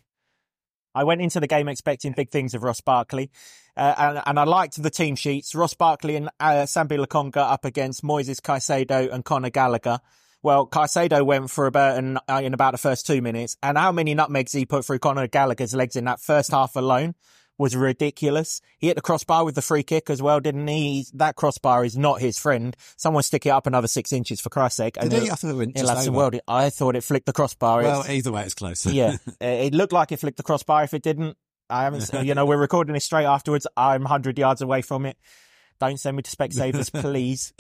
I 0.97 1.05
went 1.05 1.21
into 1.21 1.41
the 1.41 1.47
game 1.47 1.69
expecting 1.69 2.13
big 2.13 2.31
things 2.31 2.55
of 2.55 2.63
Ross 2.63 2.81
Barkley, 2.81 3.31
uh, 3.77 3.95
and, 3.99 4.23
and, 4.25 4.41
I 4.41 4.45
liked 4.45 4.83
the 4.83 4.89
team 4.89 5.15
sheets. 5.15 5.55
Ross 5.55 5.75
Barkley 5.75 6.17
and 6.17 6.31
uh, 6.41 6.65
Sambi 6.65 6.99
Lokonga 6.99 7.37
up 7.37 7.67
against 7.67 8.03
Moises 8.03 8.41
Caicedo 8.41 9.13
and 9.13 9.23
Conor 9.23 9.51
Gallagher. 9.51 10.01
Well, 10.43 10.67
Caicedo 10.67 11.25
went 11.25 11.51
for 11.51 11.67
about 11.67 11.99
in, 11.99 12.19
uh, 12.29 12.41
in 12.43 12.55
about 12.55 12.73
the 12.73 12.79
first 12.79 13.07
two 13.07 13.21
minutes, 13.21 13.59
and 13.63 13.77
how 13.77 13.93
many 13.93 14.15
nutmegs 14.15 14.53
he 14.53 14.65
put 14.65 14.87
through 14.87 15.01
Conor 15.01 15.27
Gallagher's 15.27 15.75
legs 15.75 15.97
in 15.97 16.07
that 16.07 16.19
first 16.19 16.51
half 16.51 16.75
alone 16.77 17.15
was 17.59 17.75
ridiculous. 17.75 18.61
He 18.79 18.89
hit 18.89 18.97
the 18.97 19.03
crossbar 19.03 19.45
with 19.45 19.55
the 19.55 19.63
free 19.63 19.83
kick 19.83 20.11
as 20.11 20.21
well, 20.21 20.41
didn't 20.41 20.67
he? 20.67 21.07
That 21.15 21.37
crossbar 21.37 21.85
is 21.85 21.97
not 21.97 22.21
his 22.21 22.39
friend. 22.39 22.77
Someone 22.97 23.23
stick 23.23 23.47
it 23.47 23.51
up 23.51 23.67
another 23.67 23.89
six 23.89 24.13
inches 24.13 24.41
for 24.41 24.51
Christ's 24.51 24.77
sake. 24.79 24.95
Did 24.95 25.13
he? 25.13 25.31
I 25.31 25.35
thought 25.35 25.51
it 25.51 25.55
went 25.55 25.77
just 25.77 26.09
over. 26.09 26.17
World. 26.17 26.41
I 26.47 26.71
thought 26.71 26.97
it 26.97 27.05
flicked 27.05 27.27
the 27.27 27.33
crossbar. 27.33 27.83
Well, 27.83 28.01
it's, 28.01 28.11
either 28.11 28.33
way, 28.33 28.43
it's 28.43 28.55
closer. 28.55 28.91
yeah, 28.93 29.17
it 29.41 29.75
looked 29.75 29.93
like 29.93 30.13
it 30.13 30.21
flicked 30.21 30.37
the 30.37 30.43
crossbar. 30.43 30.85
If 30.85 30.95
it 30.95 31.03
didn't, 31.03 31.37
I 31.71 31.85
haven't. 31.85 32.13
you 32.25 32.35
know, 32.35 32.47
we're 32.47 32.57
recording 32.57 32.95
this 32.95 33.05
straight 33.05 33.25
afterwards. 33.25 33.67
I'm 33.77 34.05
hundred 34.05 34.39
yards 34.39 34.61
away 34.61 34.83
from 34.83 35.07
it. 35.07 35.17
Don't 35.81 35.99
send 35.99 36.17
me 36.17 36.23
to 36.23 36.31
Specsavers, 36.31 36.93
please. 37.01 37.53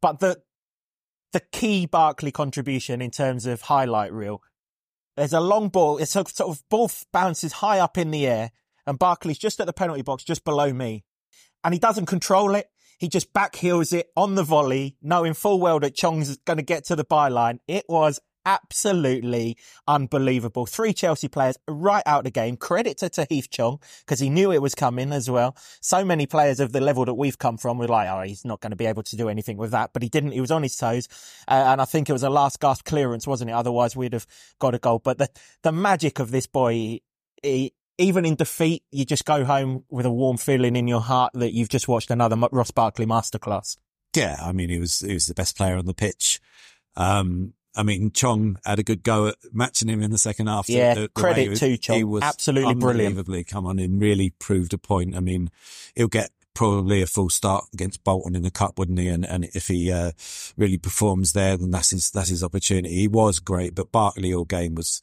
But 0.00 0.20
the 0.20 0.42
the 1.32 1.40
key 1.52 1.86
Barkley 1.86 2.32
contribution 2.32 3.00
in 3.02 3.10
terms 3.10 3.46
of 3.46 3.62
highlight 3.62 4.12
reel. 4.12 4.42
There's 5.16 5.32
a 5.32 5.40
long 5.40 5.68
ball. 5.68 5.98
It's 5.98 6.14
a 6.14 6.24
sort 6.26 6.56
of 6.56 6.62
ball 6.68 6.90
bounces 7.12 7.54
high 7.54 7.80
up 7.80 7.98
in 7.98 8.12
the 8.12 8.26
air 8.26 8.52
and 8.88 8.98
Barkley's 8.98 9.38
just 9.38 9.60
at 9.60 9.66
the 9.66 9.72
penalty 9.72 10.02
box, 10.02 10.24
just 10.24 10.44
below 10.44 10.72
me. 10.72 11.04
And 11.62 11.74
he 11.74 11.78
doesn't 11.78 12.06
control 12.06 12.54
it. 12.54 12.70
He 12.98 13.08
just 13.08 13.32
backheels 13.32 13.92
it 13.92 14.10
on 14.16 14.34
the 14.34 14.42
volley, 14.42 14.96
knowing 15.02 15.34
full 15.34 15.60
well 15.60 15.78
that 15.80 15.94
Chong's 15.94 16.36
going 16.38 16.56
to 16.56 16.64
get 16.64 16.84
to 16.86 16.96
the 16.96 17.04
byline. 17.04 17.60
It 17.68 17.84
was 17.88 18.18
absolutely 18.48 19.58
unbelievable. 19.86 20.64
Three 20.64 20.94
Chelsea 20.94 21.28
players 21.28 21.58
right 21.68 22.02
out 22.06 22.20
of 22.20 22.24
the 22.24 22.30
game. 22.30 22.56
Credit 22.56 22.96
to 22.98 23.10
Tahith 23.10 23.50
Chong 23.50 23.78
because 24.00 24.20
he 24.20 24.30
knew 24.30 24.50
it 24.50 24.62
was 24.62 24.74
coming 24.74 25.12
as 25.12 25.30
well. 25.30 25.54
So 25.82 26.02
many 26.02 26.26
players 26.26 26.58
of 26.58 26.72
the 26.72 26.80
level 26.80 27.04
that 27.04 27.14
we've 27.14 27.38
come 27.38 27.58
from 27.58 27.76
were 27.76 27.88
like, 27.88 28.08
oh, 28.08 28.22
he's 28.22 28.46
not 28.46 28.60
going 28.60 28.70
to 28.70 28.76
be 28.76 28.86
able 28.86 29.02
to 29.02 29.16
do 29.16 29.28
anything 29.28 29.58
with 29.58 29.72
that. 29.72 29.92
But 29.92 30.02
he 30.02 30.08
didn't. 30.08 30.32
He 30.32 30.40
was 30.40 30.50
on 30.50 30.62
his 30.62 30.76
toes. 30.76 31.08
Uh, 31.46 31.64
and 31.66 31.82
I 31.82 31.84
think 31.84 32.08
it 32.08 32.14
was 32.14 32.22
a 32.22 32.30
last 32.30 32.58
gasp 32.58 32.86
clearance, 32.86 33.26
wasn't 33.26 33.50
it? 33.50 33.54
Otherwise 33.54 33.94
we'd 33.94 34.14
have 34.14 34.26
got 34.58 34.74
a 34.74 34.78
goal. 34.78 34.98
But 34.98 35.18
the, 35.18 35.28
the 35.62 35.72
magic 35.72 36.18
of 36.18 36.30
this 36.30 36.46
boy, 36.46 37.00
he, 37.42 37.74
even 37.98 38.24
in 38.24 38.36
defeat, 38.36 38.84
you 38.90 39.04
just 39.04 39.24
go 39.24 39.44
home 39.44 39.84
with 39.90 40.06
a 40.06 40.10
warm 40.10 40.36
feeling 40.36 40.76
in 40.76 40.88
your 40.88 41.00
heart 41.00 41.32
that 41.34 41.52
you've 41.52 41.68
just 41.68 41.88
watched 41.88 42.10
another 42.10 42.36
Ross 42.50 42.70
Barkley 42.70 43.06
masterclass. 43.06 43.76
Yeah, 44.16 44.38
I 44.40 44.52
mean, 44.52 44.70
he 44.70 44.78
was 44.78 45.00
he 45.00 45.14
was 45.14 45.26
the 45.26 45.34
best 45.34 45.56
player 45.56 45.76
on 45.76 45.86
the 45.86 45.94
pitch. 45.94 46.40
Um, 46.96 47.54
I 47.76 47.82
mean, 47.82 48.10
Chong 48.10 48.58
had 48.64 48.78
a 48.78 48.82
good 48.82 49.02
go 49.02 49.28
at 49.28 49.36
matching 49.52 49.88
him 49.88 50.02
in 50.02 50.10
the 50.10 50.18
second 50.18 50.46
half. 50.46 50.68
Yeah, 50.68 50.94
the, 50.94 51.00
the 51.02 51.08
credit 51.08 51.50
was, 51.50 51.60
to 51.60 51.76
Chong. 51.76 51.96
He 51.96 52.04
was 52.04 52.22
Absolutely 52.22 52.74
brilliant. 52.74 53.18
unbelievably 53.18 53.44
come 53.44 53.66
on 53.66 53.78
and 53.78 54.00
really 54.00 54.30
proved 54.38 54.72
a 54.72 54.78
point. 54.78 55.14
I 55.16 55.20
mean, 55.20 55.50
he'll 55.94 56.08
get 56.08 56.30
probably 56.54 57.02
a 57.02 57.06
full 57.06 57.30
start 57.30 57.66
against 57.72 58.02
Bolton 58.02 58.34
in 58.34 58.42
the 58.42 58.50
cup, 58.50 58.80
wouldn't 58.80 58.98
he? 58.98 59.06
And, 59.06 59.24
and 59.24 59.44
if 59.54 59.68
he, 59.68 59.92
uh, 59.92 60.10
really 60.56 60.76
performs 60.76 61.32
there, 61.32 61.56
then 61.56 61.70
that's 61.70 61.90
his, 61.90 62.10
that's 62.10 62.30
his 62.30 62.42
opportunity. 62.42 62.96
He 62.96 63.06
was 63.06 63.38
great, 63.38 63.76
but 63.76 63.92
Barkley 63.92 64.34
all 64.34 64.44
game 64.44 64.74
was, 64.74 65.00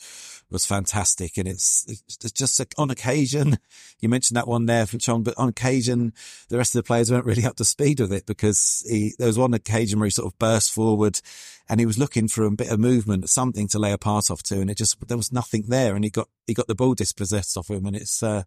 was 0.50 0.66
fantastic. 0.66 1.38
And 1.38 1.48
it's, 1.48 1.86
it's 1.88 2.32
just 2.32 2.62
on 2.78 2.90
occasion, 2.90 3.58
you 4.00 4.10
mentioned 4.10 4.38
that 4.38 4.48
one 4.48 4.66
there 4.66 4.86
from 4.86 5.00
Chong, 5.00 5.24
but 5.24 5.38
on 5.38 5.50
occasion, 5.50 6.14
the 6.50 6.58
rest 6.58 6.75
of 6.75 6.80
the 6.80 6.88
players 6.88 7.12
weren't 7.12 7.25
really 7.25 7.46
up 7.46 7.56
to 7.58 7.66
speed 7.66 8.00
with 8.00 8.14
it 8.14 8.25
because 8.25 8.86
he, 8.90 9.14
there 9.18 9.28
was 9.28 9.40
one 9.40 9.54
occasion 9.54 10.00
where 10.00 10.08
he 10.08 10.12
sort 10.12 10.32
of 10.32 10.38
burst 10.40 10.72
forward 10.72 11.20
and 11.68 11.80
he 11.80 11.86
was 11.86 11.98
looking 11.98 12.28
for 12.28 12.44
a 12.44 12.52
bit 12.52 12.72
of 12.72 12.80
movement, 12.80 13.30
something 13.30 13.68
to 13.70 13.80
lay 13.80 13.92
a 13.92 13.98
pass 13.98 14.30
off 14.30 14.44
to. 14.44 14.62
And 14.62 14.70
it 14.70 14.78
just, 14.78 14.96
there 15.08 15.18
was 15.18 15.32
nothing 15.32 15.66
there. 15.68 15.96
And 15.96 16.04
he 16.04 16.12
got, 16.12 16.30
he 16.46 16.54
got 16.54 16.68
the 16.68 16.75
ball 16.75 16.94
dispossessed 16.94 17.58
off 17.58 17.70
him. 17.70 17.86
And 17.86 17.96
it's, 17.96 18.22
uh, 18.22 18.44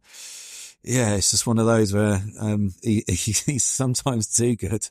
yeah, 0.83 1.17
it's 1.17 1.33
just 1.33 1.47
one 1.47 1.59
of 1.59 1.67
those 1.67 1.93
where 1.93 2.23
um, 2.41 2.75
he, 2.83 3.05
he's 3.09 3.65
sometimes 3.65 4.33
too 4.33 4.57
good. 4.57 4.89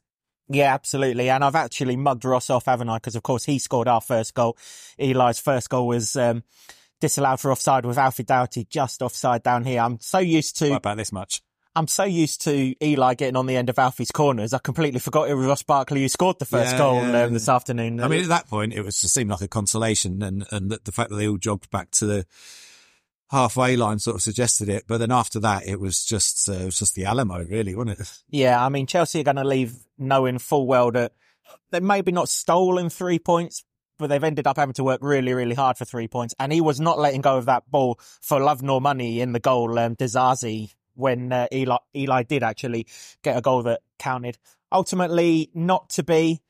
Yeah, 0.49 0.73
absolutely. 0.73 1.29
And 1.29 1.43
I've 1.43 1.55
actually 1.55 1.97
mugged 1.97 2.23
Ross 2.23 2.49
off, 2.49 2.65
haven't 2.65 2.89
I? 2.89 2.97
Because 2.97 3.15
of 3.15 3.23
course 3.23 3.45
he 3.45 3.59
scored 3.59 3.87
our 3.87 4.01
first 4.01 4.33
goal. 4.33 4.57
Eli's 4.97 5.39
first 5.39 5.69
goal 5.69 5.87
was 5.87 6.15
um, 6.15 6.43
disallowed 6.99 7.39
for 7.39 7.51
offside 7.51 7.85
with 7.85 7.97
Alfie 7.97 8.23
Doughty 8.23 8.65
just 8.65 9.01
offside 9.01 9.43
down 9.43 9.63
here. 9.63 9.81
I'm 9.81 9.99
so 9.99 10.19
used 10.19 10.57
to. 10.57 10.69
What 10.71 10.77
about 10.77 10.97
this 10.97 11.11
much? 11.11 11.41
I'm 11.75 11.87
so 11.87 12.05
used 12.05 12.41
to 12.45 12.73
Eli 12.83 13.13
getting 13.13 13.35
on 13.35 13.45
the 13.45 13.55
end 13.55 13.69
of 13.69 13.77
Alfie's 13.77 14.09
corners. 14.09 14.51
I 14.51 14.57
completely 14.57 14.99
forgot 14.99 15.29
it 15.29 15.35
was 15.35 15.45
Ross 15.45 15.61
Barkley 15.61 16.01
who 16.01 16.07
scored 16.07 16.39
the 16.39 16.45
first 16.45 16.71
Yeah, 16.71 16.77
goal 16.79 16.95
yeah. 17.03 17.23
um, 17.25 17.33
this 17.33 17.47
afternoon. 17.47 18.01
I 18.01 18.07
mean, 18.07 18.23
at 18.23 18.29
that 18.29 18.47
point, 18.49 18.73
it 18.73 18.81
was 18.83 18.99
just 18.99 19.13
seemed 19.13 19.29
like 19.29 19.41
a 19.41 19.47
consolation, 19.47 20.23
and 20.23 20.43
and 20.51 20.71
the, 20.71 20.79
the 20.83 20.91
fact 20.91 21.11
that 21.11 21.17
they 21.17 21.27
all 21.27 21.37
jogged 21.37 21.69
back 21.69 21.91
to 21.91 22.07
the 22.07 22.25
halfway 23.29 23.75
line 23.75 23.99
sort 23.99 24.15
of 24.15 24.21
suggested 24.21 24.69
it. 24.69 24.85
But 24.87 24.97
then 24.99 25.11
after 25.11 25.39
that, 25.41 25.67
it 25.67 25.79
was 25.79 26.03
just 26.03 26.49
uh, 26.49 26.53
it 26.53 26.65
was 26.65 26.79
just 26.79 26.95
the 26.95 27.05
Alamo, 27.05 27.43
really, 27.43 27.75
wasn't 27.75 27.99
it? 27.99 28.11
Yeah, 28.29 28.63
I 28.63 28.69
mean, 28.69 28.87
Chelsea 28.87 29.19
are 29.19 29.23
going 29.23 29.35
to 29.35 29.43
leave 29.43 29.75
knowing 29.99 30.39
full 30.39 30.65
well 30.65 30.91
that 30.91 31.11
they've 31.71 31.83
maybe 31.83 32.11
not 32.11 32.29
stolen 32.29 32.89
three 32.89 33.19
points, 33.19 33.63
but 33.97 34.07
they've 34.07 34.23
ended 34.23 34.47
up 34.47 34.57
having 34.57 34.73
to 34.73 34.83
work 34.83 34.99
really, 35.01 35.33
really 35.33 35.55
hard 35.55 35.77
for 35.77 35.85
three 35.85 36.07
points. 36.07 36.35
And 36.39 36.51
he 36.51 36.61
was 36.61 36.79
not 36.79 36.99
letting 36.99 37.21
go 37.21 37.37
of 37.37 37.45
that 37.45 37.69
ball 37.69 37.99
for 38.21 38.39
love 38.39 38.61
nor 38.61 38.81
money 38.81 39.21
in 39.21 39.31
the 39.31 39.39
goal, 39.39 39.77
um, 39.79 39.95
Disasi, 39.95 40.73
when 40.95 41.31
uh, 41.31 41.47
Eli, 41.53 41.77
Eli 41.95 42.23
did 42.23 42.43
actually 42.43 42.87
get 43.23 43.37
a 43.37 43.41
goal 43.41 43.63
that 43.63 43.81
counted. 43.99 44.37
Ultimately, 44.71 45.49
not 45.53 45.89
to 45.91 46.03
be. 46.03 46.41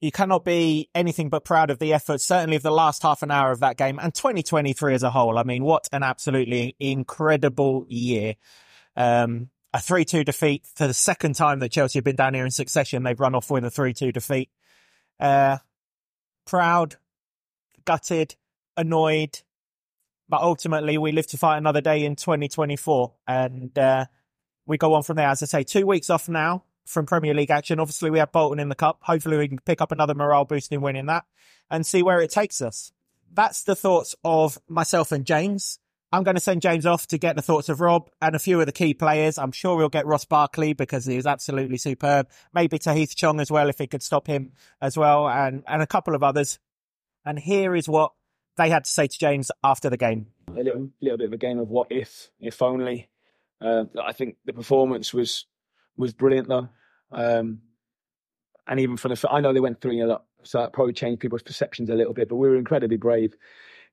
You 0.00 0.12
cannot 0.12 0.44
be 0.44 0.88
anything 0.94 1.28
but 1.28 1.44
proud 1.44 1.70
of 1.70 1.80
the 1.80 1.92
effort, 1.92 2.20
certainly 2.20 2.54
of 2.54 2.62
the 2.62 2.70
last 2.70 3.02
half 3.02 3.24
an 3.24 3.32
hour 3.32 3.50
of 3.50 3.60
that 3.60 3.76
game 3.76 3.98
and 4.00 4.14
2023 4.14 4.94
as 4.94 5.02
a 5.02 5.10
whole. 5.10 5.38
I 5.38 5.42
mean, 5.42 5.64
what 5.64 5.88
an 5.90 6.04
absolutely 6.04 6.76
incredible 6.78 7.84
year. 7.88 8.36
Um, 8.96 9.50
a 9.74 9.78
3-2 9.78 10.24
defeat 10.24 10.66
for 10.76 10.86
the 10.86 10.94
second 10.94 11.34
time 11.34 11.58
that 11.58 11.72
Chelsea 11.72 11.98
have 11.98 12.04
been 12.04 12.16
down 12.16 12.34
here 12.34 12.44
in 12.44 12.50
succession. 12.50 13.02
They've 13.02 13.18
run 13.18 13.34
off 13.34 13.50
with 13.50 13.64
a 13.64 13.70
3-2 13.70 14.12
defeat. 14.12 14.50
Uh, 15.20 15.58
proud, 16.48 16.96
gutted, 17.84 18.34
annoyed, 18.76 19.40
but 20.28 20.40
ultimately 20.40 20.98
we 20.98 21.12
live 21.12 21.26
to 21.28 21.38
fight 21.38 21.58
another 21.58 21.80
day 21.80 22.04
in 22.04 22.16
2024 22.16 23.12
and, 23.28 23.78
uh, 23.78 24.06
we 24.66 24.76
go 24.76 24.94
on 24.94 25.02
from 25.02 25.16
there. 25.16 25.28
As 25.28 25.42
I 25.42 25.46
say, 25.46 25.62
two 25.62 25.86
weeks 25.86 26.10
off 26.10 26.28
now 26.28 26.64
from 26.86 27.06
Premier 27.06 27.34
League 27.34 27.50
action. 27.50 27.80
Obviously 27.80 28.10
we 28.10 28.18
have 28.18 28.32
Bolton 28.32 28.58
in 28.58 28.68
the 28.68 28.74
cup. 28.74 28.98
Hopefully 29.02 29.38
we 29.38 29.48
can 29.48 29.58
pick 29.60 29.80
up 29.80 29.92
another 29.92 30.14
morale 30.14 30.46
win 30.48 30.96
in 30.96 31.06
that 31.06 31.24
and 31.70 31.86
see 31.86 32.02
where 32.02 32.20
it 32.20 32.30
takes 32.30 32.60
us. 32.60 32.92
That's 33.32 33.62
the 33.62 33.76
thoughts 33.76 34.16
of 34.24 34.58
myself 34.68 35.12
and 35.12 35.24
James. 35.24 35.78
I'm 36.10 36.22
going 36.22 36.36
to 36.36 36.40
send 36.40 36.62
James 36.62 36.86
off 36.86 37.06
to 37.08 37.18
get 37.18 37.36
the 37.36 37.42
thoughts 37.42 37.68
of 37.68 37.80
Rob 37.80 38.08
and 38.22 38.34
a 38.34 38.38
few 38.38 38.58
of 38.60 38.66
the 38.66 38.72
key 38.72 38.94
players. 38.94 39.36
I'm 39.36 39.52
sure 39.52 39.76
we'll 39.76 39.90
get 39.90 40.06
Ross 40.06 40.24
Barkley 40.24 40.72
because 40.72 41.04
he 41.04 41.16
was 41.16 41.26
absolutely 41.26 41.76
superb. 41.76 42.28
Maybe 42.54 42.78
Tahith 42.78 43.14
Chong 43.14 43.40
as 43.40 43.50
well 43.50 43.68
if 43.68 43.78
he 43.78 43.86
could 43.86 44.02
stop 44.02 44.26
him 44.26 44.52
as 44.80 44.96
well, 44.96 45.28
and 45.28 45.62
and 45.66 45.82
a 45.82 45.86
couple 45.86 46.14
of 46.14 46.22
others. 46.22 46.58
And 47.26 47.38
here 47.38 47.74
is 47.76 47.88
what 47.88 48.12
they 48.56 48.70
had 48.70 48.84
to 48.84 48.90
say 48.90 49.06
to 49.06 49.18
James 49.18 49.50
after 49.62 49.90
the 49.90 49.98
game. 49.98 50.28
a 50.48 50.62
little, 50.62 50.88
little 51.00 51.18
bit 51.18 51.26
of 51.26 51.32
a 51.32 51.38
game 51.38 51.58
of 51.58 51.68
what 51.68 51.88
if, 51.90 52.30
if 52.40 52.62
only. 52.62 53.10
Uh, 53.60 53.84
I 54.02 54.12
think 54.12 54.36
the 54.46 54.52
performance 54.52 55.12
was 55.12 55.44
was 55.96 56.14
brilliant 56.14 56.48
though, 56.48 56.68
um, 57.12 57.60
and 58.66 58.80
even 58.80 58.96
for 58.96 59.08
the 59.08 59.28
I 59.30 59.40
know 59.40 59.52
they 59.52 59.60
went 59.60 59.80
three 59.80 59.98
0 59.98 60.10
up, 60.10 60.28
so 60.42 60.58
that 60.58 60.72
probably 60.72 60.94
changed 60.94 61.20
people's 61.20 61.42
perceptions 61.42 61.90
a 61.90 61.94
little 61.94 62.14
bit. 62.14 62.28
But 62.28 62.36
we 62.36 62.48
were 62.48 62.56
incredibly 62.56 62.96
brave. 62.96 63.34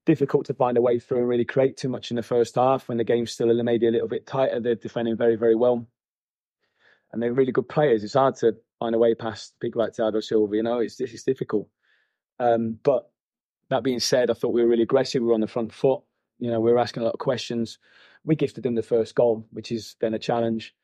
Difficult 0.06 0.46
to 0.46 0.54
find 0.54 0.78
a 0.78 0.82
way 0.82 1.00
through 1.00 1.20
and 1.20 1.28
really 1.28 1.46
create 1.46 1.78
too 1.78 1.90
much 1.90 2.12
in 2.12 2.16
the 2.16 2.24
first 2.24 2.56
half 2.56 2.88
when 2.88 2.98
the 2.98 3.04
game's 3.04 3.32
still 3.32 3.52
maybe 3.64 3.88
a 3.88 3.92
little 3.92 4.08
bit 4.08 4.28
tighter. 4.28 4.60
They're 4.60 4.76
defending 4.76 5.18
very 5.18 5.36
very 5.36 5.56
well, 5.56 5.88
and 7.12 7.22
they're 7.22 7.34
really 7.34 7.52
good 7.52 7.68
players. 7.68 8.04
It's 8.04 8.14
hard 8.14 8.36
to 8.38 8.56
find 8.80 8.94
a 8.94 9.00
way 9.00 9.16
past 9.16 9.60
people 9.60 9.82
like 9.82 9.94
Thiago 9.94 10.24
Silva. 10.24 10.56
You 10.56 10.64
know, 10.64 10.80
it's 10.80 11.00
it's 11.00 11.24
difficult. 11.24 11.68
Um, 12.40 12.78
but 12.84 13.10
that 13.70 13.84
being 13.84 14.00
said, 14.00 14.30
I 14.30 14.34
thought 14.34 14.54
we 14.54 14.62
were 14.62 14.70
really 14.70 14.84
aggressive. 14.84 15.22
We 15.22 15.28
were 15.28 15.34
on 15.34 15.42
the 15.42 15.48
front 15.48 15.74
foot. 15.74 16.02
You 16.40 16.52
know, 16.52 16.60
we 16.60 16.72
were 16.72 16.80
asking 16.80 17.02
a 17.02 17.06
lot 17.06 17.14
of 17.14 17.20
questions. 17.20 17.80
We 18.26 18.36
gifted 18.36 18.64
them 18.64 18.76
the 18.76 18.84
first 18.84 19.16
goal, 19.16 19.48
which 19.52 19.72
is 19.72 19.96
then 20.02 20.14
a 20.14 20.20
challenge. 20.20 20.76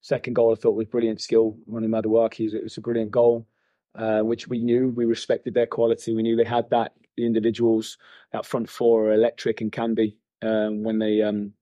Second 0.00 0.34
goal, 0.34 0.52
I 0.52 0.60
thought 0.60 0.72
was 0.72 0.86
brilliant 0.86 1.20
skill. 1.20 1.56
Noni 1.66 1.88
Madueke, 1.88 2.52
it 2.52 2.62
was 2.62 2.76
a 2.76 2.80
brilliant 2.80 3.10
goal, 3.10 3.46
uh, 3.94 4.20
which 4.20 4.48
we 4.48 4.58
knew. 4.58 4.88
We 4.88 5.04
respected 5.04 5.54
their 5.54 5.66
quality. 5.66 6.14
We 6.14 6.22
knew 6.22 6.36
they 6.36 6.44
had 6.44 6.68
that. 6.70 6.92
The 7.16 7.26
individuals, 7.26 7.98
that 8.32 8.46
front 8.46 8.68
four 8.68 9.06
are 9.06 9.14
electric 9.14 9.60
and 9.60 9.72
can 9.72 9.94
be 9.94 10.18
um, 10.42 10.82
when 10.82 10.98
they 10.98 11.22
um, 11.22 11.52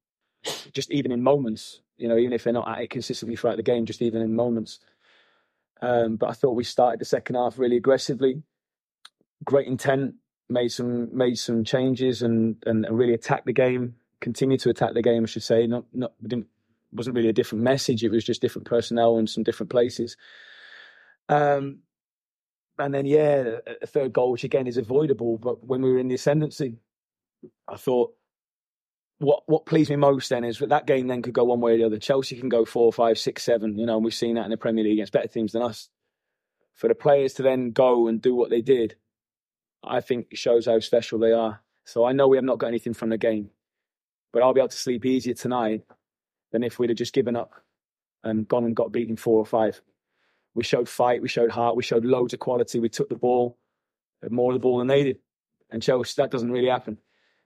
just 0.73 0.91
even 0.91 1.13
in 1.13 1.23
moments, 1.23 1.81
you 1.97 2.09
know, 2.09 2.17
even 2.17 2.33
if 2.33 2.45
they're 2.45 2.53
not 2.53 2.69
at 2.69 2.83
it 2.83 2.91
consistently 2.91 3.37
throughout 3.37 3.57
the 3.57 3.63
game, 3.63 3.87
just 3.87 4.03
even 4.03 4.21
in 4.21 4.35
moments. 4.35 4.81
Um, 5.81 6.17
but 6.17 6.31
I 6.31 6.33
thought 6.33 6.53
we 6.57 6.65
started 6.65 7.01
the 7.01 7.05
second 7.05 7.37
half 7.37 7.59
really 7.59 7.77
aggressively, 7.77 8.43
great 9.45 9.67
intent, 9.67 10.15
made 10.49 10.69
some 10.69 11.17
made 11.17 11.39
some 11.39 11.65
changes 11.65 12.23
and 12.23 12.57
and 12.67 12.87
really 12.91 13.15
attacked 13.15 13.47
the 13.47 13.53
game. 13.53 13.97
Continued 14.21 14.61
to 14.61 14.71
attack 14.71 14.95
the 14.95 15.03
game, 15.03 15.23
I 15.23 15.27
should 15.27 15.43
say. 15.43 15.67
Not 15.67 15.85
not 15.93 16.13
didn't 16.23 16.47
wasn't 16.93 17.17
really 17.17 17.29
a 17.29 17.35
different 17.35 17.65
message. 17.65 18.05
It 18.05 18.11
was 18.11 18.25
just 18.25 18.41
different 18.41 18.67
personnel 18.67 19.19
and 19.19 19.29
some 19.29 19.43
different 19.43 19.71
places. 19.71 20.17
Um, 21.29 21.81
and 22.79 22.93
then 22.93 23.07
yeah, 23.07 23.59
a 23.83 23.87
third 23.87 24.13
goal, 24.13 24.33
which 24.33 24.45
again 24.45 24.67
is 24.67 24.77
avoidable. 24.77 25.39
But 25.39 25.65
when 25.67 25.83
we 25.83 25.93
were 25.93 25.99
in 25.99 26.09
the 26.09 26.15
ascendancy, 26.15 26.79
I 27.69 27.77
thought 27.77 28.15
what 29.19 29.43
what 29.47 29.67
pleased 29.67 29.91
me 29.91 29.97
most 29.97 30.29
then 30.29 30.45
is 30.45 30.59
that 30.59 30.71
that 30.71 30.87
game 30.87 31.07
then 31.07 31.23
could 31.23 31.35
go 31.35 31.45
one 31.45 31.61
way 31.61 31.75
or 31.75 31.79
the 31.79 31.85
other. 31.85 31.99
Chelsea 31.99 32.37
can 32.37 32.49
go 32.49 32.65
four, 32.65 32.93
five, 32.93 33.19
six, 33.19 33.43
seven. 33.43 33.79
You 33.79 33.87
know, 33.87 33.97
and 33.97 34.05
we've 34.05 34.15
seen 34.15 34.35
that 34.35 34.45
in 34.45 34.51
the 34.51 34.57
Premier 34.57 34.85
League 34.85 34.95
against 34.95 35.13
better 35.13 35.29
teams 35.29 35.53
than 35.53 35.63
us. 35.63 35.89
For 36.75 36.89
the 36.89 36.95
players 36.95 37.35
to 37.35 37.43
then 37.43 37.71
go 37.71 38.09
and 38.09 38.21
do 38.21 38.35
what 38.35 38.51
they 38.51 38.61
did, 38.61 38.97
I 39.85 40.01
think 40.01 40.29
shows 40.35 40.67
how 40.67 40.81
special 40.81 41.19
they 41.19 41.33
are. 41.33 41.61
So 41.85 42.05
I 42.05 42.13
know 42.13 42.27
we 42.27 42.37
have 42.37 42.45
not 42.45 42.59
got 42.59 42.69
anything 42.69 42.95
from 42.95 43.11
the 43.11 43.19
game, 43.19 43.51
but 44.33 44.43
I'll 44.43 44.55
be 44.55 44.61
able 44.61 44.69
to 44.69 44.77
sleep 44.77 45.05
easier 45.05 45.35
tonight 45.35 45.83
than 46.51 46.65
if 46.65 46.79
we'd 46.79 46.91
have 46.91 46.99
just 46.99 47.13
given 47.13 47.37
up 47.37 47.53
and 48.25 48.49
gone 48.49 48.65
and 48.65 48.75
got 48.75 48.91
beaten 48.91 49.17
four 49.17 49.39
or 49.39 49.47
five. 49.47 49.81
We 50.55 50.65
showed 50.65 50.89
fight, 50.89 51.23
we 51.23 51.29
showed 51.29 51.51
heart, 51.51 51.77
we 51.77 51.83
showed 51.83 52.05
loads 52.05 52.33
of 52.33 52.41
quality. 52.41 52.79
We 52.79 52.89
took 52.89 53.09
the 53.09 53.17
ball, 53.17 53.59
more 54.31 54.53
of 54.53 54.55
the 54.55 54.61
ball 54.61 54.79
than 54.79 54.87
they 54.87 55.03
did. 55.03 55.19
And 55.71 55.83
Chelsea, 55.83 56.15
that 56.17 56.31
doesn't 56.31 56.53
really 56.53 56.69
happen. 56.69 56.99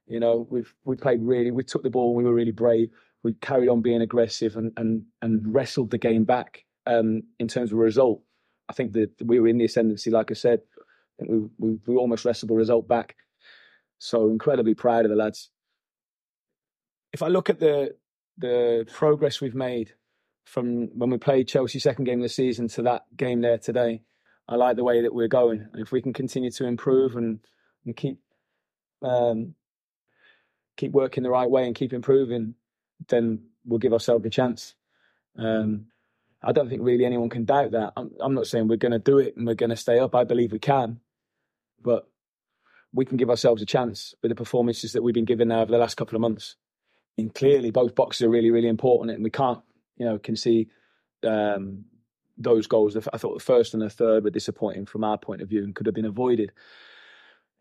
You 0.07 0.21
know, 0.21 0.47
we've 0.51 0.73
we 0.85 0.97
played 0.97 1.23
really, 1.23 1.51
we 1.51 1.65
took 1.65 1.83
the 1.83 1.91
ball, 1.91 2.15
we 2.15 2.25
were 2.25 2.35
really 2.35 2.53
brave. 2.53 2.91
We 3.23 3.35
carried 3.35 3.69
on 3.69 3.83
being 3.83 4.03
aggressive 4.03 4.57
and 4.57 4.73
and 4.77 5.03
and 5.23 5.55
wrestled 5.55 5.91
the 5.91 5.99
game 5.99 6.25
back 6.25 6.65
um, 6.87 7.23
in 7.39 7.49
terms 7.49 7.73
of 7.73 7.79
result. 7.79 8.23
I 8.69 8.73
think 8.73 8.93
that 8.93 9.11
we 9.25 9.41
were 9.41 9.49
in 9.49 9.59
the 9.59 9.65
ascendancy, 9.65 10.11
like 10.11 10.31
I 10.31 10.35
said. 10.35 10.61
I 10.79 11.25
think 11.25 11.31
we, 11.31 11.69
we, 11.71 11.79
we 11.87 11.97
almost 11.97 12.25
wrestled 12.25 12.51
the 12.51 12.55
result 12.55 12.87
back. 12.87 13.17
So 13.99 14.31
incredibly 14.31 14.75
proud 14.75 15.05
of 15.05 15.11
the 15.11 15.17
lads. 15.17 15.51
If 17.13 17.23
I 17.23 17.29
look 17.29 17.51
at 17.51 17.61
the 17.61 17.97
the 18.37 18.87
progress 18.93 19.41
we've 19.41 19.55
made 19.55 19.95
from 20.49 20.89
when 20.99 21.11
we 21.11 21.19
played 21.19 21.47
Chelsea 21.47 21.79
second 21.79 22.05
game 22.05 22.21
of 22.21 22.25
the 22.25 22.29
season 22.31 22.69
to 22.69 22.83
that 22.83 23.05
game 23.17 23.43
there 23.43 23.59
today, 23.59 24.03
I 24.49 24.57
like 24.57 24.77
the 24.77 24.85
way 24.85 25.03
that 25.03 25.15
we're 25.15 25.29
going. 25.29 25.69
And 25.73 25.83
if 25.83 25.93
we 25.93 26.01
can 26.01 26.15
continue 26.15 26.51
to 26.53 26.65
improve 26.65 27.17
and, 27.17 27.41
and 27.85 27.95
keep 27.95 28.19
um, 29.03 29.55
keep 30.77 30.93
working 30.93 31.23
the 31.23 31.31
right 31.31 31.51
way 31.51 31.67
and 31.67 31.75
keep 31.75 31.93
improving, 31.93 32.55
then 33.09 33.43
we'll 33.67 33.79
give 33.79 33.93
ourselves 33.93 34.25
a 34.25 34.31
chance. 34.31 34.75
Um, 35.37 35.87
I 36.43 36.53
don't 36.53 36.69
think 36.69 36.83
really 36.83 37.05
anyone 37.05 37.29
can 37.29 37.45
doubt 37.45 37.73
that. 37.73 37.93
I'm, 37.97 38.11
I'm 38.21 38.35
not 38.35 38.47
saying 38.47 38.69
we're 38.69 38.77
going 38.77 38.93
to 38.93 38.99
do 38.99 39.19
it 39.19 39.37
and 39.37 39.47
we're 39.47 39.55
going 39.55 39.71
to 39.71 39.77
stay 39.77 39.99
up. 39.99 40.15
I 40.15 40.25
believe 40.25 40.53
we 40.53 40.59
can, 40.59 41.01
but 41.83 42.09
we 42.93 43.05
can 43.05 43.19
give 43.19 43.29
ourselves 43.29 43.61
a 43.61 43.67
chance 43.67 44.15
with 44.23 44.31
the 44.31 44.35
performances 44.35 44.93
that 44.93 45.03
we've 45.03 45.15
been 45.15 45.25
given 45.27 45.49
now 45.49 45.61
over 45.61 45.73
the 45.73 45.79
last 45.79 45.97
couple 45.97 46.17
of 46.17 46.23
months. 46.23 46.57
And 47.19 47.35
clearly, 47.35 47.71
both 47.71 47.95
boxes 47.95 48.23
are 48.23 48.31
really, 48.31 48.51
really 48.51 48.69
important, 48.69 49.11
and 49.11 49.25
we 49.25 49.31
can't, 49.31 49.61
you 49.99 50.07
know, 50.07 50.19
concede 50.19 50.71
um, 51.25 51.85
those 52.37 52.67
goals. 52.67 52.97
I 52.97 53.19
thought 53.19 53.35
the 53.35 53.45
first 53.45 53.75
and 53.75 53.83
the 53.83 53.91
third 53.91 54.25
were 54.25 54.31
disappointing 54.31 54.87
from 54.87 55.05
our 55.05 55.19
point 55.19 55.43
of 55.43 55.49
view 55.49 55.65
and 55.65 55.75
could 55.75 55.87
have 55.87 55.95
been 55.95 56.05
avoided. 56.05 56.53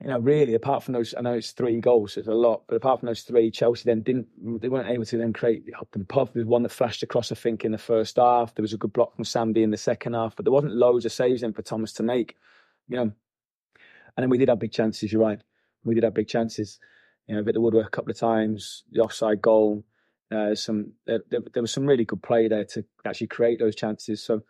you 0.01 0.07
know, 0.07 0.19
really, 0.19 0.53
apart 0.53 0.83
from 0.83 0.93
those, 0.93 1.15
I 1.17 1.21
know 1.21 1.33
it's 1.33 1.51
three 1.51 1.79
goals, 1.79 2.17
it's 2.17 2.27
a 2.27 2.33
lot, 2.33 2.63
but 2.67 2.75
apart 2.75 2.99
from 2.99 3.07
those 3.07 3.21
three, 3.21 3.49
Chelsea 3.49 3.83
then 3.85 4.03
didn't, 4.03 4.27
they 4.61 4.69
weren't 4.69 4.89
able 4.89 5.05
to 5.05 5.17
then 5.17 5.33
create 5.33 5.65
the 5.65 5.73
Upton 5.73 6.05
puff. 6.05 6.33
There 6.33 6.41
was 6.41 6.47
one 6.47 6.61
that 6.63 6.71
flashed 6.71 7.01
across, 7.01 7.31
I 7.31 7.35
think, 7.35 7.65
in 7.65 7.71
the 7.71 7.79
first 7.79 8.17
half. 8.17 8.53
There 8.53 8.61
was 8.61 8.73
a 8.73 8.77
good 8.77 8.93
block 8.93 9.15
from 9.15 9.25
Sambi 9.25 9.63
in 9.63 9.71
the 9.71 9.77
second 9.77 10.13
half, 10.13 10.35
but 10.35 10.45
there 10.45 10.51
wasn't 10.51 10.75
loads 10.75 11.05
of 11.05 11.11
saves 11.11 11.41
in 11.41 11.53
for 11.53 11.63
Thomas 11.63 11.93
to 11.93 12.03
make, 12.03 12.35
you 12.87 12.97
know. 12.97 13.11
And 14.15 14.23
then 14.23 14.29
we 14.29 14.37
did 14.37 14.49
have 14.49 14.59
big 14.59 14.71
chances, 14.71 15.11
you're 15.11 15.21
right. 15.21 15.41
We 15.83 15.95
did 15.95 16.03
have 16.03 16.13
big 16.13 16.27
chances. 16.27 16.79
You 17.27 17.35
know, 17.35 17.43
the 17.43 17.59
woodwork 17.59 17.87
a 17.87 17.89
couple 17.89 18.11
of 18.11 18.17
times, 18.17 18.83
the 18.91 19.01
offside 19.01 19.41
goal. 19.41 19.83
Uh, 20.29 20.55
some 20.55 20.93
there, 21.05 21.21
there 21.29 21.61
was 21.61 21.71
some 21.71 21.85
really 21.85 22.05
good 22.05 22.21
play 22.21 22.47
there 22.47 22.65
to 22.65 22.83
actually 23.05 23.27
create 23.27 23.59
those 23.59 23.75
chances. 23.75 24.21
So 24.23 24.41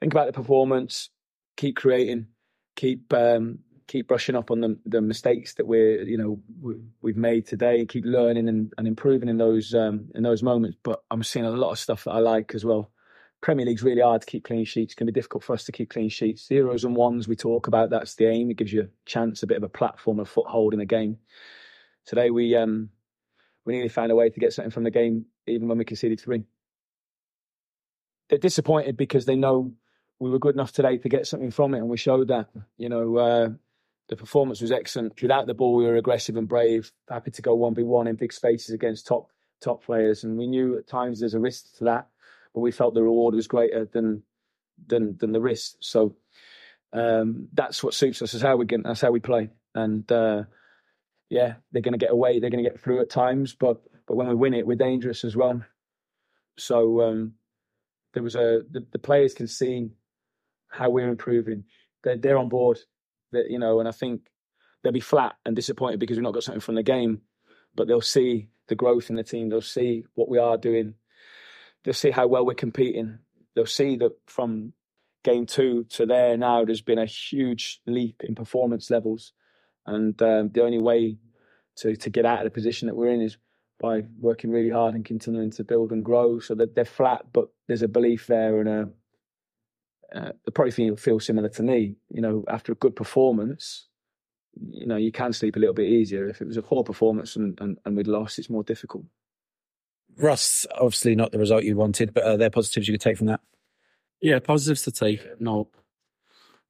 think 0.00 0.12
about 0.12 0.26
the 0.26 0.32
performance, 0.32 1.10
keep 1.56 1.76
creating, 1.76 2.28
keep 2.76 3.12
um, 3.12 3.60
keep 3.88 4.06
brushing 4.06 4.36
up 4.36 4.52
on 4.52 4.60
the, 4.60 4.78
the 4.86 5.00
mistakes 5.00 5.54
that 5.54 5.66
we're 5.66 6.02
you 6.02 6.16
know 6.16 6.40
we, 7.02 7.10
have 7.10 7.16
made 7.16 7.46
today, 7.46 7.80
and 7.80 7.88
keep 7.88 8.04
learning 8.04 8.48
and, 8.48 8.72
and 8.78 8.86
improving 8.86 9.28
in 9.28 9.38
those 9.38 9.74
um, 9.74 10.08
in 10.14 10.22
those 10.22 10.42
moments. 10.42 10.76
But 10.82 11.02
I'm 11.10 11.24
seeing 11.24 11.44
a 11.44 11.50
lot 11.50 11.72
of 11.72 11.78
stuff 11.78 12.04
that 12.04 12.12
I 12.12 12.18
like 12.18 12.54
as 12.54 12.64
well. 12.64 12.90
Premier 13.40 13.66
League's 13.66 13.82
really 13.82 14.02
hard 14.02 14.20
to 14.20 14.26
keep 14.26 14.44
clean 14.44 14.64
sheets. 14.64 14.92
It 14.92 14.96
can 14.96 15.06
be 15.06 15.12
difficult 15.12 15.42
for 15.42 15.54
us 15.54 15.64
to 15.64 15.72
keep 15.72 15.90
clean 15.90 16.10
sheets. 16.10 16.46
Zeros 16.46 16.84
and 16.84 16.94
ones 16.94 17.26
we 17.26 17.36
talk 17.36 17.66
about. 17.66 17.90
That's 17.90 18.14
the 18.14 18.26
aim. 18.26 18.50
It 18.50 18.58
gives 18.58 18.72
you 18.72 18.82
a 18.82 18.88
chance, 19.06 19.42
a 19.42 19.46
bit 19.46 19.56
of 19.56 19.62
a 19.62 19.68
platform, 19.68 20.20
a 20.20 20.26
foothold 20.26 20.74
in 20.74 20.78
the 20.78 20.84
game. 20.84 21.16
Today 22.04 22.30
we 22.30 22.54
um, 22.54 22.90
we 23.64 23.74
nearly 23.74 23.88
found 23.88 24.10
a 24.10 24.16
way 24.16 24.30
to 24.30 24.40
get 24.40 24.52
something 24.52 24.70
from 24.70 24.84
the 24.84 24.90
game, 24.90 25.26
even 25.46 25.68
when 25.68 25.78
we 25.78 25.84
conceded 25.84 26.20
three. 26.20 26.44
They're 28.28 28.38
disappointed 28.38 28.96
because 28.96 29.26
they 29.26 29.36
know 29.36 29.72
we 30.18 30.30
were 30.30 30.38
good 30.38 30.54
enough 30.54 30.72
today 30.72 30.98
to 30.98 31.08
get 31.08 31.26
something 31.26 31.50
from 31.50 31.74
it, 31.74 31.78
and 31.78 31.88
we 31.88 31.96
showed 31.96 32.28
that. 32.28 32.48
You 32.76 32.88
know, 32.88 33.16
uh, 33.16 33.48
the 34.08 34.16
performance 34.16 34.60
was 34.60 34.72
excellent. 34.72 35.20
Without 35.20 35.46
the 35.46 35.54
ball, 35.54 35.74
we 35.74 35.84
were 35.84 35.96
aggressive 35.96 36.36
and 36.36 36.48
brave, 36.48 36.92
happy 37.08 37.30
to 37.32 37.42
go 37.42 37.54
one 37.54 37.74
v 37.74 37.82
one 37.82 38.06
in 38.06 38.16
big 38.16 38.32
spaces 38.32 38.74
against 38.74 39.06
top 39.06 39.28
top 39.60 39.84
players, 39.84 40.24
and 40.24 40.38
we 40.38 40.46
knew 40.46 40.78
at 40.78 40.86
times 40.86 41.20
there's 41.20 41.34
a 41.34 41.40
risk 41.40 41.76
to 41.78 41.84
that, 41.84 42.08
but 42.54 42.60
we 42.60 42.72
felt 42.72 42.94
the 42.94 43.02
reward 43.02 43.34
was 43.34 43.48
greater 43.48 43.84
than 43.84 44.22
than 44.86 45.16
than 45.18 45.32
the 45.32 45.40
risk. 45.40 45.76
So 45.80 46.16
um, 46.92 47.48
that's 47.52 47.82
what 47.82 47.94
suits 47.94 48.22
us. 48.22 48.32
That's 48.32 48.42
how 48.42 48.56
we 48.56 48.66
get. 48.66 48.82
That's 48.84 49.00
how 49.00 49.10
we 49.10 49.20
play, 49.20 49.50
and. 49.74 50.10
Uh, 50.10 50.44
yeah, 51.30 51.54
they're 51.70 51.82
going 51.82 51.92
to 51.92 51.98
get 51.98 52.10
away. 52.10 52.38
They're 52.38 52.50
going 52.50 52.62
to 52.62 52.68
get 52.68 52.80
through 52.80 53.00
at 53.00 53.08
times, 53.08 53.54
but 53.54 53.80
but 54.06 54.16
when 54.16 54.28
we 54.28 54.34
win 54.34 54.52
it, 54.52 54.66
we're 54.66 54.74
dangerous 54.76 55.24
as 55.24 55.36
well. 55.36 55.62
So 56.58 57.00
um, 57.02 57.34
there 58.12 58.22
was 58.22 58.34
a 58.34 58.62
the, 58.70 58.84
the, 58.90 58.98
players 58.98 59.32
can 59.32 59.46
see 59.46 59.90
how 60.68 60.90
we're 60.90 61.08
improving. 61.08 61.64
They're 62.02 62.18
they're 62.18 62.38
on 62.38 62.48
board. 62.48 62.80
That 63.32 63.48
you 63.48 63.60
know, 63.60 63.78
and 63.78 63.88
I 63.88 63.92
think 63.92 64.22
they'll 64.82 64.92
be 64.92 65.00
flat 65.00 65.36
and 65.46 65.54
disappointed 65.54 66.00
because 66.00 66.16
we've 66.16 66.24
not 66.24 66.34
got 66.34 66.42
something 66.42 66.60
from 66.60 66.74
the 66.74 66.82
game, 66.82 67.22
but 67.76 67.86
they'll 67.86 68.00
see 68.00 68.48
the 68.66 68.74
growth 68.74 69.08
in 69.08 69.16
the 69.16 69.22
team. 69.22 69.48
They'll 69.48 69.60
see 69.60 70.04
what 70.14 70.28
we 70.28 70.38
are 70.38 70.56
doing. 70.56 70.94
They'll 71.84 71.94
see 71.94 72.10
how 72.10 72.26
well 72.26 72.44
we're 72.44 72.54
competing. 72.54 73.20
They'll 73.54 73.66
see 73.66 73.96
that 73.98 74.12
from 74.26 74.72
game 75.22 75.46
two 75.46 75.84
to 75.90 76.06
there 76.06 76.36
now, 76.36 76.64
there's 76.64 76.80
been 76.80 76.98
a 76.98 77.06
huge 77.06 77.80
leap 77.86 78.22
in 78.24 78.34
performance 78.34 78.90
levels 78.90 79.32
and 79.90 80.20
um, 80.22 80.50
the 80.52 80.62
only 80.62 80.78
way 80.78 81.16
to, 81.76 81.96
to 81.96 82.10
get 82.10 82.26
out 82.26 82.38
of 82.38 82.44
the 82.44 82.50
position 82.50 82.86
that 82.86 82.94
we're 82.94 83.10
in 83.10 83.20
is 83.20 83.36
by 83.78 84.02
working 84.18 84.50
really 84.50 84.70
hard 84.70 84.94
and 84.94 85.04
continuing 85.04 85.50
to 85.50 85.64
build 85.64 85.90
and 85.90 86.04
grow. 86.04 86.38
So 86.38 86.54
that 86.56 86.74
they're 86.74 86.84
flat, 86.84 87.26
but 87.32 87.48
there's 87.66 87.82
a 87.82 87.88
belief 87.88 88.26
there 88.26 88.60
and 88.60 88.68
a, 88.68 88.88
uh, 90.14 90.32
they 90.44 90.52
probably 90.52 90.72
feel, 90.72 90.96
feel 90.96 91.20
similar 91.20 91.48
to 91.48 91.62
me. 91.62 91.96
You 92.10 92.20
know, 92.20 92.44
after 92.48 92.72
a 92.72 92.76
good 92.76 92.94
performance, 92.94 93.88
you 94.70 94.86
know, 94.86 94.96
you 94.96 95.12
can 95.12 95.32
sleep 95.32 95.56
a 95.56 95.58
little 95.58 95.74
bit 95.74 95.88
easier. 95.88 96.28
If 96.28 96.40
it 96.40 96.46
was 96.46 96.56
a 96.56 96.62
poor 96.62 96.84
performance 96.84 97.36
and, 97.36 97.58
and, 97.60 97.78
and 97.84 97.96
we'd 97.96 98.06
lost, 98.06 98.38
it's 98.38 98.50
more 98.50 98.64
difficult. 98.64 99.04
Russ, 100.16 100.66
obviously 100.74 101.14
not 101.14 101.32
the 101.32 101.38
result 101.38 101.64
you 101.64 101.76
wanted, 101.76 102.12
but 102.12 102.24
are 102.24 102.36
there 102.36 102.50
positives 102.50 102.88
you 102.88 102.94
could 102.94 103.00
take 103.00 103.16
from 103.16 103.28
that? 103.28 103.40
Yeah, 104.20 104.38
positives 104.40 104.82
to 104.82 104.90
take. 104.90 105.40
No, 105.40 105.68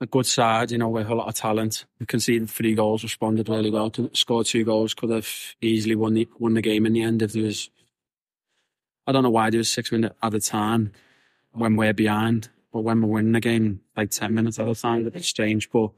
a 0.00 0.06
good 0.06 0.26
side, 0.26 0.70
you 0.70 0.78
know, 0.78 0.88
with 0.88 1.08
a 1.08 1.14
lot 1.14 1.28
of 1.28 1.34
talent. 1.34 1.84
You 1.98 2.04
We 2.04 2.06
conceded 2.06 2.48
three 2.48 2.74
goals, 2.74 3.02
responded 3.02 3.48
really 3.48 3.70
well, 3.70 3.92
scored 4.12 4.46
two 4.46 4.64
goals, 4.64 4.94
could 4.94 5.10
have 5.10 5.28
easily 5.60 5.94
won 5.94 6.14
the 6.14 6.28
won 6.38 6.54
the 6.54 6.62
game 6.62 6.86
in 6.86 6.94
the 6.94 7.02
end 7.02 7.22
if 7.22 7.32
there 7.32 7.44
was. 7.44 7.70
I 9.06 9.12
don't 9.12 9.22
know 9.22 9.30
why 9.30 9.50
there 9.50 9.58
was 9.58 9.70
six 9.70 9.92
minutes 9.92 10.14
at 10.22 10.34
a 10.34 10.40
time 10.40 10.92
when 11.52 11.76
we're 11.76 11.92
behind, 11.92 12.48
but 12.72 12.80
when 12.82 13.02
we're 13.02 13.08
winning 13.08 13.32
the 13.32 13.40
game, 13.40 13.80
like 13.96 14.10
ten 14.10 14.34
minutes 14.34 14.58
at 14.58 14.68
a 14.68 14.74
time, 14.74 15.10
it's 15.14 15.28
strange. 15.28 15.70
But 15.70 15.90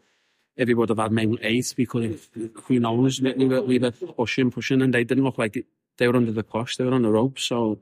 if 0.56 0.66
we 0.66 0.74
would 0.74 0.88
have 0.88 0.98
had 0.98 1.12
maybe 1.12 1.38
eight, 1.42 1.74
we 1.76 1.86
could 1.86 2.04
have. 2.04 2.28
Who 2.64 2.80
knows? 2.80 3.20
We 3.20 3.46
were, 3.46 3.62
we 3.62 3.78
were 3.78 3.92
pushing, 3.92 4.50
pushing, 4.50 4.82
and 4.82 4.92
they 4.92 5.04
didn't 5.04 5.24
look 5.24 5.38
like 5.38 5.64
they 5.98 6.08
were 6.08 6.16
under 6.16 6.32
the 6.32 6.42
push. 6.42 6.76
They 6.76 6.84
were 6.84 6.94
on 6.94 7.02
the 7.02 7.10
rope. 7.10 7.38
So 7.38 7.78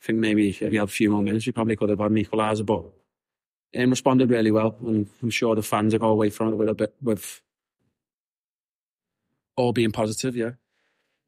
I 0.00 0.04
think 0.04 0.18
maybe 0.18 0.50
if 0.50 0.60
we 0.60 0.76
had 0.76 0.84
a 0.84 0.86
few 0.88 1.10
more 1.10 1.22
minutes, 1.22 1.46
we 1.46 1.52
probably 1.52 1.76
could 1.76 1.88
have 1.88 2.00
had 2.00 2.10
an 2.10 2.16
equaliser, 2.16 2.66
but 2.66 2.84
and 3.74 3.90
responded 3.90 4.30
really 4.30 4.50
well. 4.50 4.76
And 4.80 5.08
I'm 5.22 5.30
sure 5.30 5.54
the 5.54 5.62
fans 5.62 5.94
are 5.94 5.98
going 5.98 6.12
away 6.12 6.30
from 6.30 6.52
it 6.52 6.56
with 6.56 6.68
a 6.68 6.74
bit 6.74 6.94
with 7.02 7.40
all 9.56 9.72
being 9.72 9.92
positive. 9.92 10.36
Yeah. 10.36 10.52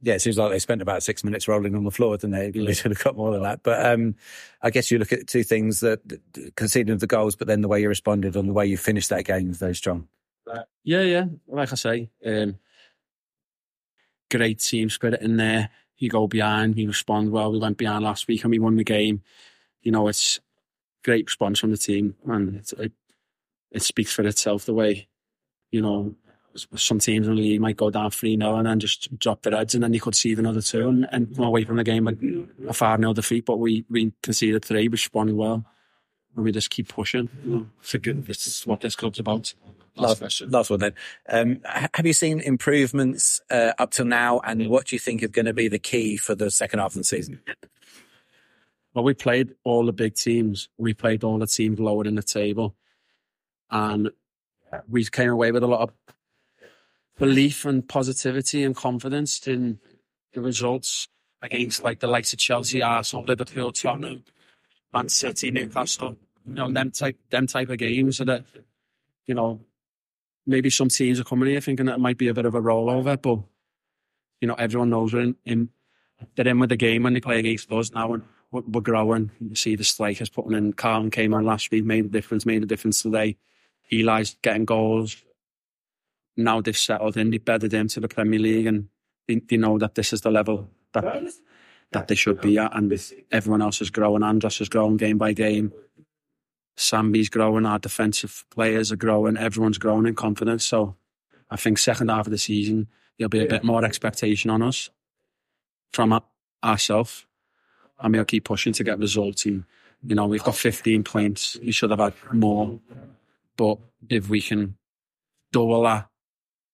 Yeah, 0.02 0.14
it 0.14 0.22
seems 0.22 0.38
like 0.38 0.50
they 0.50 0.58
spent 0.58 0.80
about 0.80 1.02
six 1.02 1.22
minutes 1.22 1.46
rolling 1.46 1.74
on 1.74 1.84
the 1.84 1.90
floor, 1.90 2.16
didn't 2.16 2.30
they? 2.30 2.50
They 2.50 2.72
should 2.72 2.90
have 2.90 3.04
got 3.04 3.16
more 3.16 3.32
than 3.32 3.42
that. 3.42 3.62
But 3.62 3.84
um, 3.84 4.14
I 4.62 4.70
guess 4.70 4.90
you 4.90 4.98
look 4.98 5.12
at 5.12 5.26
two 5.26 5.42
things: 5.42 5.80
that 5.80 6.00
conceding 6.56 6.96
the 6.96 7.06
goals, 7.06 7.36
but 7.36 7.46
then 7.46 7.60
the 7.60 7.68
way 7.68 7.82
you 7.82 7.88
responded 7.88 8.34
and 8.34 8.48
the 8.48 8.54
way 8.54 8.64
you 8.64 8.78
finished 8.78 9.10
that 9.10 9.26
game 9.26 9.50
is 9.50 9.58
very 9.58 9.74
strong. 9.74 10.08
Yeah, 10.84 11.02
yeah. 11.02 11.26
Like 11.46 11.70
I 11.72 11.74
say, 11.74 12.10
um, 12.24 12.56
great 14.30 14.60
team 14.60 14.88
spirit 14.88 15.20
in 15.20 15.36
there. 15.36 15.70
You 15.98 16.08
go 16.08 16.26
behind, 16.26 16.78
you 16.78 16.88
respond 16.88 17.30
well. 17.30 17.52
We 17.52 17.58
went 17.58 17.76
behind 17.76 18.04
last 18.04 18.26
week 18.26 18.42
and 18.42 18.50
we 18.50 18.58
won 18.58 18.76
the 18.76 18.84
game. 18.84 19.22
You 19.82 19.92
know, 19.92 20.08
it's 20.08 20.40
great 21.04 21.26
response 21.26 21.58
from 21.58 21.70
the 21.70 21.76
team, 21.76 22.14
and 22.26 22.56
it, 22.56 22.72
it, 22.78 22.92
it 23.70 23.82
speaks 23.82 24.12
for 24.12 24.22
itself. 24.22 24.64
The 24.64 24.74
way, 24.74 25.08
you 25.70 25.80
know, 25.80 26.14
some 26.56 26.98
teams 26.98 27.26
in 27.26 27.36
the 27.36 27.40
league 27.40 27.60
might 27.60 27.76
go 27.76 27.90
down 27.90 28.10
3 28.10 28.36
0 28.36 28.56
and 28.56 28.66
then 28.66 28.80
just 28.80 29.16
drop 29.18 29.42
their 29.42 29.56
heads, 29.56 29.74
and 29.74 29.82
then 29.82 29.94
you 29.94 30.00
could 30.00 30.14
see 30.14 30.32
another 30.32 30.60
two 30.60 30.88
and, 30.88 31.08
and 31.12 31.34
come 31.34 31.44
away 31.44 31.64
from 31.64 31.76
the 31.76 31.84
game 31.84 32.04
with 32.04 32.68
a 32.68 32.72
5 32.72 33.00
0 33.00 33.12
defeat. 33.14 33.46
But 33.46 33.58
we, 33.58 33.84
we 33.88 34.12
conceded 34.22 34.64
three, 34.64 34.82
we 34.82 34.88
responded 34.88 35.36
well, 35.36 35.64
and 36.34 36.44
we 36.44 36.52
just 36.52 36.70
keep 36.70 36.88
pushing. 36.88 37.28
You 37.44 37.50
know, 37.50 37.66
for 37.80 37.98
good, 37.98 38.26
this 38.26 38.46
is 38.46 38.66
what 38.66 38.80
this 38.80 38.96
club's 38.96 39.18
about. 39.18 39.54
Last, 39.96 40.22
last, 40.22 40.40
last 40.42 40.70
one 40.70 40.80
then. 40.80 40.94
Um, 41.28 41.60
have 41.94 42.06
you 42.06 42.12
seen 42.12 42.40
improvements 42.40 43.40
uh, 43.50 43.72
up 43.78 43.90
till 43.90 44.06
now, 44.06 44.40
and 44.40 44.68
what 44.68 44.86
do 44.86 44.96
you 44.96 45.00
think 45.00 45.22
is 45.22 45.30
going 45.30 45.46
to 45.46 45.52
be 45.52 45.68
the 45.68 45.78
key 45.78 46.16
for 46.16 46.34
the 46.34 46.50
second 46.50 46.78
half 46.78 46.92
of 46.92 46.98
the 46.98 47.04
season? 47.04 47.40
Well, 48.94 49.04
we 49.04 49.14
played 49.14 49.54
all 49.64 49.86
the 49.86 49.92
big 49.92 50.14
teams. 50.14 50.68
We 50.76 50.94
played 50.94 51.22
all 51.22 51.38
the 51.38 51.46
teams 51.46 51.78
lower 51.78 52.04
in 52.04 52.16
the 52.16 52.22
table. 52.22 52.74
And 53.70 54.10
we 54.88 55.04
came 55.04 55.30
away 55.30 55.52
with 55.52 55.62
a 55.62 55.68
lot 55.68 55.80
of 55.80 55.90
belief 57.18 57.64
and 57.64 57.86
positivity 57.86 58.64
and 58.64 58.74
confidence 58.74 59.46
in 59.46 59.78
the 60.32 60.40
results 60.40 61.08
against 61.42 61.84
like 61.84 62.00
the 62.00 62.06
likes 62.06 62.32
of 62.32 62.38
Chelsea, 62.38 62.82
Arsenal, 62.82 63.24
Liverpool, 63.24 63.72
Tottenham, 63.72 64.24
Man 64.92 65.08
City, 65.08 65.50
Newcastle. 65.50 66.16
You 66.46 66.54
know, 66.54 66.72
them 66.72 66.90
type 66.90 67.18
them 67.30 67.46
type 67.46 67.68
of 67.68 67.78
games 67.78 68.16
so 68.16 68.24
that, 68.24 68.44
you 69.26 69.34
know, 69.34 69.60
maybe 70.46 70.70
some 70.70 70.88
teams 70.88 71.20
are 71.20 71.24
coming 71.24 71.48
here 71.48 71.60
thinking 71.60 71.86
that 71.86 71.96
it 71.96 72.00
might 72.00 72.18
be 72.18 72.28
a 72.28 72.34
bit 72.34 72.46
of 72.46 72.54
a 72.54 72.60
rollover, 72.60 73.20
but 73.20 73.38
you 74.40 74.48
know, 74.48 74.54
everyone 74.54 74.90
knows 74.90 75.12
we're 75.12 75.20
in, 75.20 75.36
in 75.44 75.68
they're 76.34 76.48
in 76.48 76.58
with 76.58 76.70
the 76.70 76.76
game 76.76 77.02
when 77.02 77.12
they 77.12 77.20
play 77.20 77.38
against 77.38 77.70
us 77.72 77.92
now 77.92 78.14
and 78.14 78.22
we're 78.52 78.80
growing. 78.80 79.30
You 79.40 79.54
see 79.54 79.76
the 79.76 79.84
strikers 79.84 80.28
putting 80.28 80.52
in. 80.52 80.72
Carlton 80.72 81.10
came 81.10 81.34
on 81.34 81.44
last 81.44 81.70
week, 81.70 81.84
made 81.84 82.06
a 82.06 82.08
difference, 82.08 82.44
made 82.44 82.62
a 82.62 82.66
difference 82.66 83.02
today. 83.02 83.36
Eli's 83.92 84.36
getting 84.42 84.64
goals. 84.64 85.16
Now 86.36 86.60
they've 86.60 86.76
settled 86.76 87.16
in, 87.16 87.30
they've 87.30 87.44
bedded 87.44 87.74
into 87.74 88.00
the 88.00 88.08
Premier 88.08 88.40
League, 88.40 88.66
and 88.66 88.88
they, 89.28 89.36
they 89.36 89.56
know 89.56 89.78
that 89.78 89.94
this 89.94 90.12
is 90.12 90.22
the 90.22 90.30
level 90.30 90.68
that 90.92 91.32
that 91.92 92.08
they 92.08 92.14
should 92.14 92.40
be 92.40 92.58
at. 92.58 92.76
And 92.76 92.92
everyone 93.30 93.62
else 93.62 93.80
is 93.80 93.90
growing. 93.90 94.22
Andros 94.22 94.60
is 94.60 94.68
growing 94.68 94.96
game 94.96 95.18
by 95.18 95.32
game. 95.32 95.72
Sambi's 96.76 97.28
growing. 97.28 97.66
Our 97.66 97.78
defensive 97.78 98.44
players 98.50 98.90
are 98.90 98.96
growing. 98.96 99.36
Everyone's 99.36 99.78
growing 99.78 100.06
in 100.06 100.14
confidence. 100.14 100.64
So 100.64 100.96
I 101.50 101.56
think 101.56 101.78
second 101.78 102.08
half 102.08 102.26
of 102.26 102.30
the 102.30 102.38
season 102.38 102.88
there'll 103.18 103.28
be 103.28 103.44
a 103.44 103.48
bit 103.48 103.64
more 103.64 103.84
expectation 103.84 104.50
on 104.50 104.62
us 104.62 104.88
from 105.92 106.22
ourselves 106.64 107.26
and 108.00 108.14
we'll 108.14 108.24
keep 108.24 108.44
pushing 108.44 108.72
to 108.74 108.84
get 108.84 108.98
results. 108.98 109.46
And, 109.46 109.64
you 110.04 110.14
know, 110.14 110.26
we've 110.26 110.42
got 110.42 110.56
15 110.56 111.04
points. 111.04 111.56
We 111.62 111.72
should 111.72 111.90
have 111.90 111.98
had 111.98 112.14
more. 112.32 112.80
But 113.56 113.78
if 114.08 114.28
we 114.28 114.40
can 114.40 114.76
double 115.52 115.82
that 115.82 116.08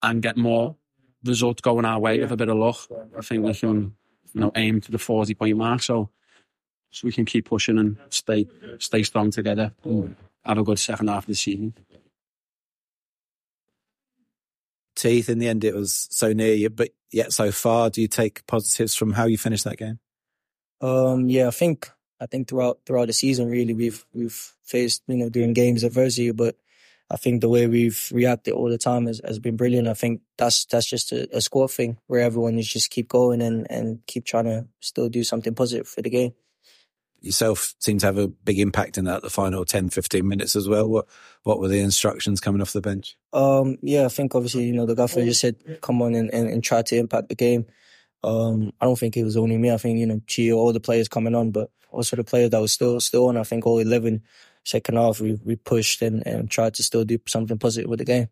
and 0.01 0.21
get 0.21 0.37
more 0.37 0.75
results 1.23 1.61
going 1.61 1.85
our 1.85 1.99
way 1.99 2.19
with 2.19 2.31
a 2.31 2.37
bit 2.37 2.49
of 2.49 2.57
luck, 2.57 2.79
I 3.17 3.21
think 3.21 3.43
we 3.43 3.53
can, 3.53 3.95
you 4.33 4.41
know, 4.41 4.51
aim 4.55 4.81
to 4.81 4.91
the 4.91 4.99
40 4.99 5.35
point 5.35 5.57
mark. 5.57 5.81
So, 5.81 6.09
so 6.91 7.05
we 7.05 7.11
can 7.11 7.25
keep 7.25 7.45
pushing 7.45 7.77
and 7.77 7.97
stay, 8.09 8.47
stay 8.79 9.03
strong 9.03 9.31
together 9.31 9.73
and 9.83 10.15
have 10.45 10.57
a 10.57 10.63
good 10.63 10.79
second 10.79 11.09
half 11.09 11.23
of 11.23 11.27
the 11.27 11.35
season. 11.35 11.73
teeth. 14.97 15.29
In 15.29 15.39
the 15.39 15.47
end, 15.47 15.63
it 15.63 15.75
was 15.75 16.07
so 16.11 16.33
near 16.33 16.53
you, 16.53 16.69
but 16.69 16.89
yet 17.11 17.31
so 17.31 17.51
far. 17.51 17.89
Do 17.89 18.01
you 18.01 18.07
take 18.07 18.45
positives 18.47 18.95
from 18.95 19.13
how 19.13 19.25
you 19.25 19.37
finished 19.37 19.63
that 19.63 19.77
game? 19.77 19.99
Um, 20.81 21.29
yeah, 21.29 21.47
I 21.47 21.51
think 21.51 21.89
I 22.19 22.25
think 22.25 22.47
throughout 22.47 22.79
throughout 22.85 23.07
the 23.07 23.13
season, 23.13 23.49
really, 23.49 23.73
we've 23.73 24.05
we've 24.13 24.53
faced 24.63 25.03
you 25.07 25.17
know 25.17 25.29
during 25.29 25.53
games 25.53 25.83
adversity, 25.83 26.31
but 26.31 26.55
I 27.09 27.15
think 27.15 27.41
the 27.41 27.49
way 27.49 27.67
we've 27.67 28.09
reacted 28.11 28.53
all 28.53 28.69
the 28.69 28.77
time 28.77 29.05
has, 29.07 29.21
has 29.23 29.39
been 29.39 29.55
brilliant. 29.55 29.87
I 29.87 29.93
think 29.93 30.21
that's 30.37 30.65
that's 30.65 30.87
just 30.87 31.11
a, 31.11 31.37
a 31.37 31.41
squad 31.41 31.71
thing 31.71 31.97
where 32.07 32.21
everyone 32.21 32.57
is 32.59 32.67
just 32.67 32.89
keep 32.91 33.07
going 33.07 33.41
and 33.41 33.69
and 33.69 34.05
keep 34.07 34.25
trying 34.25 34.45
to 34.45 34.67
still 34.81 35.09
do 35.09 35.23
something 35.23 35.55
positive 35.55 35.87
for 35.87 36.01
the 36.01 36.09
game. 36.09 36.33
Yourself 37.19 37.73
seem 37.79 37.97
to 37.99 38.05
have 38.05 38.19
a 38.19 38.27
big 38.27 38.59
impact 38.59 38.97
in 38.97 39.05
that 39.05 39.23
the 39.23 39.29
final 39.29 39.65
10, 39.65 39.89
15 39.89 40.27
minutes 40.27 40.55
as 40.55 40.67
well. 40.67 40.87
What 40.87 41.07
what 41.43 41.59
were 41.59 41.67
the 41.67 41.79
instructions 41.79 42.39
coming 42.39 42.61
off 42.61 42.73
the 42.73 42.81
bench? 42.81 43.17
Um, 43.33 43.77
yeah, 43.81 44.05
I 44.05 44.09
think 44.09 44.35
obviously 44.35 44.65
you 44.65 44.73
know 44.73 44.85
the 44.85 44.95
gaffer 44.95 45.23
just 45.23 45.41
said 45.41 45.81
come 45.81 46.01
on 46.01 46.13
and, 46.13 46.33
and, 46.33 46.49
and 46.49 46.63
try 46.63 46.81
to 46.81 46.97
impact 46.97 47.29
the 47.29 47.35
game. 47.35 47.65
Um, 48.23 48.73
I 48.81 48.85
don't 48.85 48.97
think 48.97 49.15
it 49.15 49.23
was 49.23 49.37
only 49.37 49.57
me. 49.57 49.71
I 49.71 49.77
think 49.77 49.99
you 49.99 50.05
know 50.05 50.21
Chio, 50.27 50.57
all 50.57 50.73
the 50.73 50.79
players 50.79 51.07
coming 51.07 51.35
on, 51.35 51.51
but 51.51 51.69
also 51.91 52.15
the 52.15 52.23
players 52.23 52.49
that 52.51 52.61
was 52.61 52.71
still 52.71 52.99
still 52.99 53.27
on. 53.27 53.37
I 53.37 53.43
think 53.43 53.65
all 53.65 53.79
eleven 53.79 54.23
second 54.67 54.95
half, 54.95 55.19
we, 55.19 55.39
we 55.43 55.55
pushed 55.55 56.01
and, 56.01 56.25
and 56.27 56.51
tried 56.51 56.73
to 56.75 56.83
still 56.83 57.05
do 57.05 57.17
something 57.27 57.57
positive 57.57 57.89
with 57.89 57.99
the 57.99 58.05
game. 58.05 58.27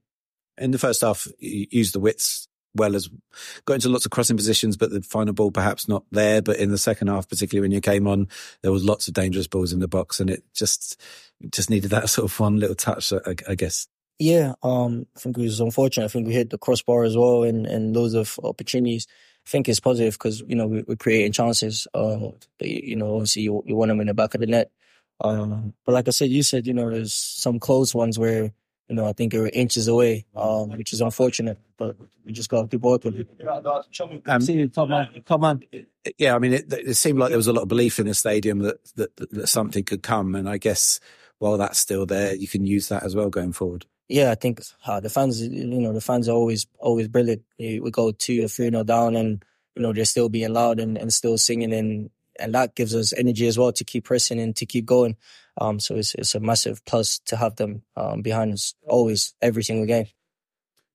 In 0.58 0.72
the 0.72 0.78
first 0.78 1.02
half, 1.02 1.28
you 1.40 1.68
used 1.72 1.96
the 1.96 2.00
widths 2.00 2.48
well 2.76 2.96
as 2.96 3.10
got 3.64 3.76
into 3.76 3.90
lots 3.90 4.06
of 4.06 4.12
crossing 4.12 4.36
positions, 4.36 4.76
but 4.76 4.92
the 4.92 5.02
final 5.02 5.34
ball 5.34 5.52
perhaps 5.52 5.88
not 5.88 6.04
there. 6.12 6.42
But 6.42 6.58
in 6.58 6.72
the 6.72 6.78
second 6.78 7.08
half, 7.08 7.28
particularly 7.28 7.62
when 7.62 7.72
you 7.72 7.82
came 7.82 8.08
on, 8.08 8.28
there 8.62 8.72
was 8.72 8.84
lots 8.84 9.08
of 9.08 9.14
dangerous 9.14 9.48
balls 9.48 9.74
in 9.74 9.80
the 9.80 9.88
box, 9.88 10.20
and 10.20 10.30
it 10.30 10.44
just 10.54 11.02
just 11.52 11.70
needed 11.70 11.92
that 11.92 12.10
sort 12.10 12.30
of 12.30 12.40
one 12.40 12.60
little 12.60 12.76
touch, 12.76 13.12
I, 13.14 13.36
I 13.48 13.56
guess. 13.56 13.88
Yeah, 14.18 14.54
um, 14.64 15.08
I 15.16 15.20
think 15.20 15.38
it 15.38 15.42
was 15.42 15.60
unfortunate. 15.60 16.06
I 16.06 16.08
think 16.08 16.28
we 16.28 16.34
hit 16.34 16.50
the 16.50 16.58
crossbar 16.58 17.04
as 17.04 17.18
well, 17.18 17.44
and 17.44 17.66
and 17.66 17.96
loads 17.96 18.14
of 18.14 18.40
opportunities. 18.44 19.08
I 19.46 19.50
think 19.50 19.70
it's 19.70 19.80
positive 19.80 20.14
because 20.14 20.42
you 20.42 20.56
know 20.56 20.68
we, 20.68 20.84
are 20.88 20.96
creating 20.96 21.32
chances. 21.32 21.88
Um, 21.94 22.34
but 22.58 22.68
you 22.68 22.96
know, 22.96 23.14
obviously 23.14 23.44
you, 23.44 23.64
you 23.66 23.76
want 23.76 23.90
them 23.90 24.02
in 24.02 24.08
the 24.08 24.14
back 24.14 24.34
of 24.34 24.42
the 24.42 24.48
net. 24.48 24.72
Um, 25.22 25.74
but 25.86 25.94
like 25.94 26.08
I 26.08 26.12
said, 26.12 26.30
you 26.30 26.44
said, 26.44 26.68
you 26.68 26.74
know, 26.74 26.90
there's 26.90 27.14
some 27.14 27.60
close 27.60 27.96
ones 27.96 28.20
where, 28.20 28.52
you 28.90 28.96
know, 28.96 29.06
I 29.06 29.14
think 29.14 29.32
they 29.32 29.40
were 29.40 29.50
inches 29.54 29.88
away, 29.88 30.26
um, 30.36 30.72
which 30.72 30.94
is 30.94 31.02
unfortunate, 31.02 31.58
but 31.78 31.96
we 32.26 32.34
just 32.34 32.50
got 32.50 32.64
to 32.64 32.68
keep 32.68 32.82
working. 32.82 33.26
Um, 34.28 34.70
come 34.70 34.92
on, 34.92 35.24
come 35.26 35.44
on. 35.44 35.64
Yeah, 36.18 36.36
I 36.36 36.40
mean, 36.40 36.54
it, 36.54 36.72
it, 36.72 36.96
seemed 36.96 37.20
like 37.20 37.30
there 37.30 37.38
was 37.38 37.48
a 37.48 37.54
lot 37.54 37.64
of 37.64 37.68
belief 37.68 37.98
in 38.00 38.08
the 38.08 38.14
stadium 38.14 38.60
that, 38.60 38.78
that, 38.96 39.16
that 39.32 39.48
something 39.48 39.84
could 39.84 40.04
come. 40.04 40.36
And 40.36 40.50
I 40.50 40.58
guess 40.58 41.00
while 41.40 41.58
that's 41.58 41.80
still 41.80 42.06
there, 42.06 42.36
you 42.36 42.48
can 42.48 42.66
use 42.66 42.90
that 42.90 43.04
as 43.04 43.16
well 43.16 43.30
going 43.30 43.54
forward. 43.54 43.86
Yeah, 44.08 44.32
I 44.32 44.36
think 44.36 44.62
uh, 44.86 45.00
the 45.00 45.10
fans, 45.10 45.42
you 45.42 45.66
know, 45.66 45.94
the 45.94 46.02
fans 46.02 46.30
are 46.30 46.36
always, 46.36 46.68
always 46.80 47.08
brilliant. 47.08 47.44
We 47.58 47.80
go 47.92 48.12
two 48.12 48.44
or 48.44 48.48
three 48.48 48.70
nil 48.70 48.84
down 48.84 49.16
and, 49.16 49.44
you 49.76 49.82
know, 49.82 49.94
they're 49.94 50.06
still 50.06 50.30
being 50.30 50.54
loud 50.54 50.80
and, 50.80 50.98
and 50.98 51.12
still 51.12 51.38
singing 51.38 51.74
and 51.74 52.10
and 52.40 52.54
that 52.54 52.76
gives 52.76 52.94
us 52.96 53.14
energy 53.14 53.48
as 53.48 53.58
well 53.58 53.72
to 53.72 53.84
keep 53.84 54.06
pressing 54.06 54.40
and 54.40 54.56
to 54.58 54.66
keep 54.66 54.86
going. 54.86 55.16
Um, 55.58 55.80
so 55.80 55.96
it's 55.96 56.16
it's 56.16 56.36
a 56.36 56.40
massive 56.40 56.84
plus 56.86 57.20
to 57.28 57.38
have 57.38 57.56
them 57.56 57.84
um, 57.96 58.22
behind 58.22 58.54
us 58.54 58.76
always, 58.84 59.34
every 59.42 59.64
single 59.64 59.86
game. 59.86 60.08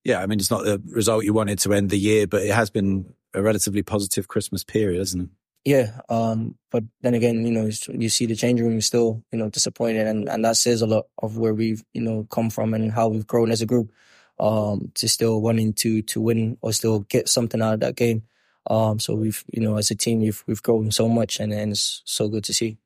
Yeah, 0.03 0.21
I 0.21 0.25
mean 0.27 0.39
it's 0.39 0.51
not 0.51 0.63
the 0.63 0.81
result 0.85 1.25
you 1.25 1.33
wanted 1.33 1.59
to 1.59 1.73
end 1.73 1.89
the 1.89 1.97
year, 1.97 2.27
but 2.27 2.43
it 2.43 2.51
has 2.51 2.69
been 2.69 3.13
a 3.33 3.41
relatively 3.41 3.81
positive 3.81 4.27
Christmas 4.27 4.63
period, 4.63 4.99
hasn't 4.99 5.23
it? 5.23 5.29
Yeah, 5.63 6.01
um, 6.09 6.55
but 6.71 6.83
then 7.01 7.13
again, 7.13 7.45
you 7.45 7.51
know, 7.51 7.69
you 7.89 8.09
see 8.09 8.25
the 8.25 8.35
change 8.35 8.59
room 8.61 8.81
still, 8.81 9.23
you 9.31 9.37
know, 9.37 9.49
disappointed, 9.49 10.07
and, 10.07 10.27
and 10.27 10.43
that 10.43 10.57
says 10.57 10.81
a 10.81 10.87
lot 10.87 11.05
of 11.21 11.37
where 11.37 11.53
we've, 11.53 11.83
you 11.93 12.01
know, 12.01 12.25
come 12.31 12.49
from 12.49 12.73
and 12.73 12.91
how 12.91 13.07
we've 13.09 13.27
grown 13.27 13.51
as 13.51 13.61
a 13.61 13.65
group. 13.65 13.91
Um, 14.39 14.91
to 14.95 15.07
still 15.07 15.39
wanting 15.39 15.73
to 15.73 16.01
to 16.01 16.19
win 16.19 16.57
or 16.61 16.73
still 16.73 17.01
get 17.01 17.29
something 17.29 17.61
out 17.61 17.75
of 17.75 17.79
that 17.81 17.95
game. 17.95 18.23
Um, 18.67 18.97
so 18.97 19.13
we've, 19.13 19.43
you 19.53 19.61
know, 19.61 19.77
as 19.77 19.91
a 19.91 19.95
team, 19.95 20.21
we've 20.21 20.43
we've 20.47 20.63
grown 20.63 20.89
so 20.89 21.07
much, 21.07 21.39
and, 21.39 21.53
and 21.53 21.73
it's 21.73 22.01
so 22.05 22.27
good 22.27 22.43
to 22.45 22.53
see. 22.53 22.79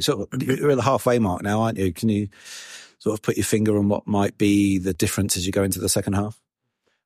So 0.00 0.28
you're 0.40 0.70
at 0.70 0.76
the 0.76 0.82
halfway 0.82 1.18
mark 1.18 1.42
now, 1.42 1.60
aren't 1.60 1.76
you? 1.76 1.92
Can 1.92 2.08
you 2.08 2.28
sort 2.98 3.18
of 3.18 3.22
put 3.22 3.36
your 3.36 3.44
finger 3.44 3.76
on 3.76 3.88
what 3.88 4.06
might 4.06 4.38
be 4.38 4.78
the 4.78 4.94
difference 4.94 5.36
as 5.36 5.44
you 5.44 5.52
go 5.52 5.62
into 5.62 5.78
the 5.78 5.90
second 5.90 6.14
half? 6.14 6.40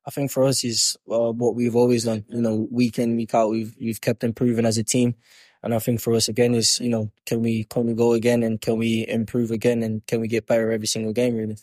I 0.09 0.11
think 0.11 0.31
for 0.31 0.43
us 0.43 0.63
is 0.63 0.97
uh, 1.07 1.31
what 1.31 1.53
we've 1.53 1.75
always 1.75 2.05
done. 2.05 2.25
You 2.29 2.41
know, 2.41 2.67
week 2.71 2.97
in 2.97 3.15
week 3.15 3.35
out, 3.35 3.51
we've 3.51 3.75
we've 3.79 4.01
kept 4.01 4.23
improving 4.23 4.65
as 4.65 4.79
a 4.79 4.83
team, 4.83 5.13
and 5.61 5.71
I 5.71 5.77
think 5.77 6.01
for 6.01 6.15
us 6.15 6.27
again 6.27 6.55
is 6.55 6.79
you 6.79 6.89
know 6.89 7.11
can 7.27 7.43
we 7.43 7.65
can 7.65 7.85
we 7.85 7.93
go 7.93 8.13
again 8.13 8.41
and 8.41 8.59
can 8.59 8.79
we 8.79 9.05
improve 9.07 9.51
again 9.51 9.83
and 9.83 10.03
can 10.07 10.19
we 10.19 10.27
get 10.27 10.47
better 10.47 10.71
every 10.71 10.87
single 10.87 11.13
game 11.13 11.35
really. 11.35 11.59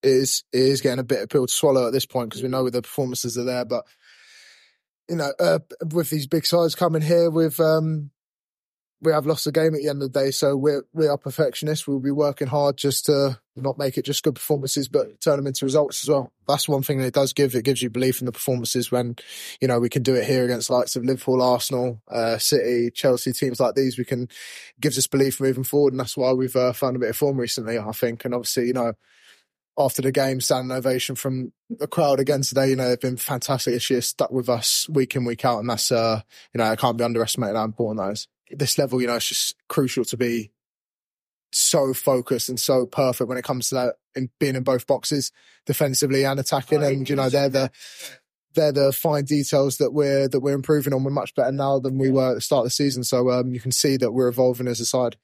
It 0.00 0.10
is 0.10 0.44
it 0.52 0.60
is 0.60 0.80
getting 0.80 1.00
a 1.00 1.02
bit 1.02 1.22
of 1.22 1.28
pill 1.28 1.48
to 1.48 1.52
swallow 1.52 1.88
at 1.88 1.92
this 1.92 2.06
point 2.06 2.30
because 2.30 2.44
we 2.44 2.48
know 2.48 2.70
the 2.70 2.82
performances 2.82 3.36
are 3.36 3.42
there, 3.42 3.64
but 3.64 3.84
you 5.08 5.16
know, 5.16 5.32
uh, 5.40 5.58
with 5.92 6.08
these 6.10 6.28
big 6.28 6.46
sides 6.46 6.76
coming 6.76 7.02
here, 7.02 7.30
with 7.30 7.58
um, 7.58 8.12
we 9.02 9.12
have 9.12 9.26
lost 9.26 9.44
the 9.44 9.52
game 9.52 9.74
at 9.74 9.82
the 9.82 9.88
end 9.88 10.00
of 10.00 10.12
the 10.12 10.20
day. 10.20 10.30
So 10.30 10.56
we're 10.56 10.84
we 10.92 11.08
are 11.08 11.18
perfectionists. 11.18 11.86
We'll 11.86 11.98
be 11.98 12.12
working 12.12 12.46
hard 12.46 12.76
just 12.76 13.06
to 13.06 13.38
not 13.56 13.76
make 13.76 13.98
it 13.98 14.04
just 14.04 14.22
good 14.22 14.36
performances, 14.36 14.88
but 14.88 15.20
turn 15.20 15.36
them 15.36 15.48
into 15.48 15.64
results 15.64 16.04
as 16.04 16.08
well. 16.08 16.32
That's 16.46 16.68
one 16.68 16.82
thing 16.82 16.98
that 16.98 17.08
it 17.08 17.14
does 17.14 17.32
give. 17.32 17.54
It 17.54 17.64
gives 17.64 17.82
you 17.82 17.90
belief 17.90 18.20
in 18.20 18.26
the 18.26 18.32
performances 18.32 18.92
when 18.92 19.16
you 19.60 19.66
know 19.66 19.80
we 19.80 19.88
can 19.88 20.04
do 20.04 20.14
it 20.14 20.24
here 20.24 20.44
against 20.44 20.70
likes 20.70 20.94
of 20.94 21.04
Liverpool, 21.04 21.42
Arsenal, 21.42 22.00
uh, 22.08 22.38
City, 22.38 22.90
Chelsea, 22.94 23.32
teams 23.32 23.58
like 23.58 23.74
these. 23.74 23.98
We 23.98 24.04
can 24.04 24.28
gives 24.80 24.96
us 24.96 25.08
belief 25.08 25.40
moving 25.40 25.64
forward, 25.64 25.92
and 25.92 26.00
that's 26.00 26.16
why 26.16 26.32
we've 26.32 26.56
uh, 26.56 26.72
found 26.72 26.94
a 26.94 27.00
bit 27.00 27.10
of 27.10 27.16
form 27.16 27.38
recently. 27.38 27.78
I 27.78 27.92
think, 27.92 28.24
and 28.24 28.34
obviously, 28.34 28.68
you 28.68 28.72
know 28.72 28.94
after 29.78 30.02
the 30.02 30.12
game, 30.12 30.40
standing 30.40 30.76
ovation 30.76 31.16
from 31.16 31.50
the 31.70 31.86
crowd 31.86 32.20
again 32.20 32.42
today. 32.42 32.68
You 32.68 32.76
know, 32.76 32.90
they've 32.90 33.00
been 33.00 33.16
fantastic 33.16 33.72
this 33.72 33.88
year, 33.88 34.02
stuck 34.02 34.30
with 34.30 34.48
us 34.48 34.86
week 34.90 35.16
in, 35.16 35.24
week 35.24 35.46
out. 35.46 35.60
And 35.60 35.70
that's, 35.70 35.90
uh, 35.90 36.20
you 36.52 36.58
know, 36.58 36.64
I 36.64 36.76
can't 36.76 36.98
be 36.98 37.04
underestimated 37.04 37.56
how 37.56 37.64
important 37.64 38.04
that 38.04 38.12
is. 38.12 38.28
At 38.52 38.58
this 38.58 38.78
level, 38.78 39.00
you 39.00 39.06
know, 39.06 39.16
it's 39.16 39.28
just 39.28 39.56
crucial 39.68 40.04
to 40.04 40.16
be 40.16 40.50
so 41.52 41.92
focused 41.94 42.48
and 42.48 42.60
so 42.60 42.86
perfect 42.86 43.28
when 43.28 43.38
it 43.38 43.44
comes 43.44 43.68
to 43.68 43.74
that 43.76 43.94
and 44.14 44.28
being 44.38 44.56
in 44.56 44.62
both 44.62 44.86
boxes, 44.86 45.32
defensively 45.66 46.24
and 46.24 46.38
attacking. 46.38 46.82
And, 46.82 47.08
you 47.08 47.16
know, 47.16 47.28
they're 47.28 47.48
the, 47.48 47.70
they're 48.54 48.72
the 48.72 48.92
fine 48.92 49.24
details 49.24 49.78
that 49.78 49.92
we're, 49.92 50.28
that 50.28 50.40
we're 50.40 50.54
improving 50.54 50.92
on. 50.92 51.04
We're 51.04 51.10
much 51.10 51.34
better 51.34 51.52
now 51.52 51.78
than 51.78 51.98
we 51.98 52.10
were 52.10 52.30
at 52.30 52.34
the 52.34 52.40
start 52.40 52.60
of 52.60 52.66
the 52.66 52.70
season. 52.70 53.04
So, 53.04 53.30
um, 53.30 53.52
you 53.52 53.60
can 53.60 53.72
see 53.72 53.96
that 53.96 54.12
we're 54.12 54.28
evolving 54.28 54.68
as 54.68 54.80
a 54.80 54.86
side. 54.86 55.16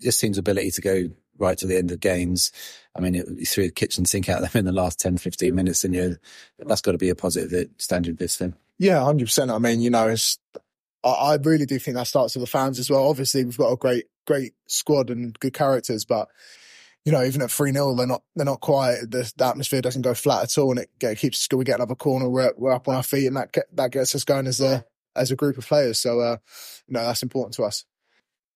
This 0.00 0.18
team's 0.18 0.38
ability 0.38 0.72
to 0.72 0.80
go 0.80 1.08
right 1.38 1.56
to 1.58 1.66
the 1.66 1.76
end 1.76 1.90
of 1.92 2.00
games. 2.00 2.50
I 2.96 3.00
mean, 3.00 3.14
it, 3.14 3.26
you 3.28 3.46
threw 3.46 3.66
the 3.66 3.72
kitchen 3.72 4.04
sink 4.04 4.28
at 4.28 4.40
them 4.40 4.50
in 4.54 4.64
the 4.64 4.72
last 4.72 4.98
10, 4.98 5.18
15 5.18 5.54
minutes, 5.54 5.84
and 5.84 5.94
you 5.94 6.16
that's 6.58 6.80
got 6.80 6.92
to 6.92 6.98
be 6.98 7.08
a 7.08 7.14
positive 7.14 7.68
standard 7.78 8.18
this 8.18 8.36
thing. 8.36 8.54
Yeah, 8.78 8.96
100%. 8.96 9.54
I 9.54 9.58
mean, 9.58 9.80
you 9.80 9.90
know, 9.90 10.08
it's, 10.08 10.38
I, 11.04 11.10
I 11.10 11.34
really 11.36 11.66
do 11.66 11.78
think 11.78 11.96
that 11.96 12.06
starts 12.06 12.34
with 12.34 12.42
the 12.42 12.50
fans 12.50 12.78
as 12.78 12.90
well. 12.90 13.08
Obviously, 13.08 13.44
we've 13.44 13.56
got 13.56 13.72
a 13.72 13.76
great, 13.76 14.06
great 14.26 14.54
squad 14.66 15.10
and 15.10 15.38
good 15.38 15.54
characters, 15.54 16.04
but 16.04 16.28
you 17.04 17.10
know, 17.10 17.24
even 17.24 17.42
at 17.42 17.50
3 17.50 17.72
0, 17.72 17.94
they're 17.94 18.06
not, 18.06 18.22
they're 18.36 18.46
not 18.46 18.60
quiet. 18.60 19.10
The, 19.10 19.30
the, 19.36 19.44
atmosphere 19.44 19.80
doesn't 19.80 20.02
go 20.02 20.14
flat 20.14 20.44
at 20.44 20.58
all. 20.58 20.70
And 20.70 20.80
it, 20.80 20.90
it 21.00 21.18
keeps, 21.18 21.48
we 21.52 21.64
get 21.64 21.76
another 21.76 21.96
corner, 21.96 22.28
we're, 22.28 22.52
we're 22.56 22.72
up 22.72 22.86
on 22.86 22.94
our 22.94 23.02
feet 23.02 23.26
and 23.26 23.36
that, 23.36 23.52
that 23.72 23.90
gets 23.90 24.14
us 24.14 24.24
going 24.24 24.46
as 24.46 24.60
a, 24.60 24.84
as 25.16 25.30
a 25.30 25.36
group 25.36 25.58
of 25.58 25.66
players. 25.66 25.98
So, 25.98 26.20
uh, 26.20 26.36
you 26.86 26.94
know, 26.94 27.04
that's 27.04 27.22
important 27.22 27.54
to 27.54 27.64
us. 27.64 27.84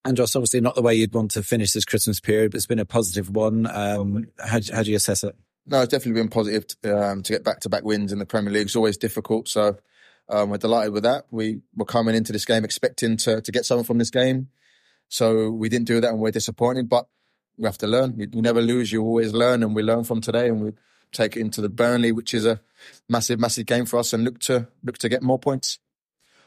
Andros, 0.04 0.36
obviously 0.36 0.60
not 0.60 0.76
the 0.76 0.82
way 0.82 0.94
you'd 0.94 1.12
want 1.12 1.32
to 1.32 1.42
finish 1.42 1.72
this 1.72 1.84
Christmas 1.84 2.20
period, 2.20 2.52
but 2.52 2.58
it's 2.58 2.66
been 2.66 2.78
a 2.78 2.84
positive 2.84 3.28
one. 3.30 3.66
Um, 3.66 4.28
how, 4.38 4.60
how 4.72 4.84
do 4.84 4.90
you 4.90 4.96
assess 4.96 5.24
it? 5.24 5.34
No, 5.66 5.82
it's 5.82 5.90
definitely 5.90 6.20
been 6.20 6.28
positive 6.28 6.64
um, 6.84 7.24
to 7.24 7.32
get 7.32 7.42
back 7.42 7.58
to 7.60 7.68
back 7.68 7.82
wins 7.82 8.12
in 8.12 8.20
the 8.20 8.26
Premier 8.26 8.52
League. 8.52 8.66
It's 8.66 8.76
always 8.76 8.96
difficult. 8.96 9.48
So 9.48 9.76
um, 10.28 10.50
we're 10.50 10.58
delighted 10.58 10.92
with 10.92 11.04
that. 11.04 11.26
We 11.30 11.60
were 11.74 11.84
coming 11.84 12.14
into 12.14 12.32
this 12.32 12.44
game 12.44 12.64
expecting 12.64 13.16
to, 13.18 13.40
to 13.40 13.52
get 13.52 13.64
something 13.64 13.84
from 13.84 13.98
this 13.98 14.10
game. 14.10 14.48
So 15.08 15.50
we 15.50 15.68
didn't 15.68 15.86
do 15.86 16.00
that 16.00 16.10
and 16.10 16.18
we're 16.18 16.30
disappointed, 16.30 16.88
but 16.88 17.06
we 17.56 17.64
have 17.64 17.78
to 17.78 17.86
learn. 17.86 18.18
You, 18.18 18.28
you 18.32 18.42
never 18.42 18.60
lose, 18.60 18.90
you 18.92 19.02
always 19.02 19.32
learn. 19.32 19.62
And 19.62 19.74
we 19.74 19.82
learn 19.82 20.04
from 20.04 20.20
today 20.20 20.48
and 20.48 20.60
we 20.60 20.72
take 21.12 21.36
it 21.36 21.40
into 21.40 21.60
the 21.60 21.68
Burnley, 21.68 22.12
which 22.12 22.34
is 22.34 22.44
a 22.44 22.60
massive, 23.08 23.38
massive 23.38 23.66
game 23.66 23.86
for 23.86 23.98
us 23.98 24.12
and 24.12 24.24
look 24.24 24.40
to, 24.40 24.68
look 24.82 24.98
to 24.98 25.08
get 25.08 25.22
more 25.22 25.38
points. 25.38 25.78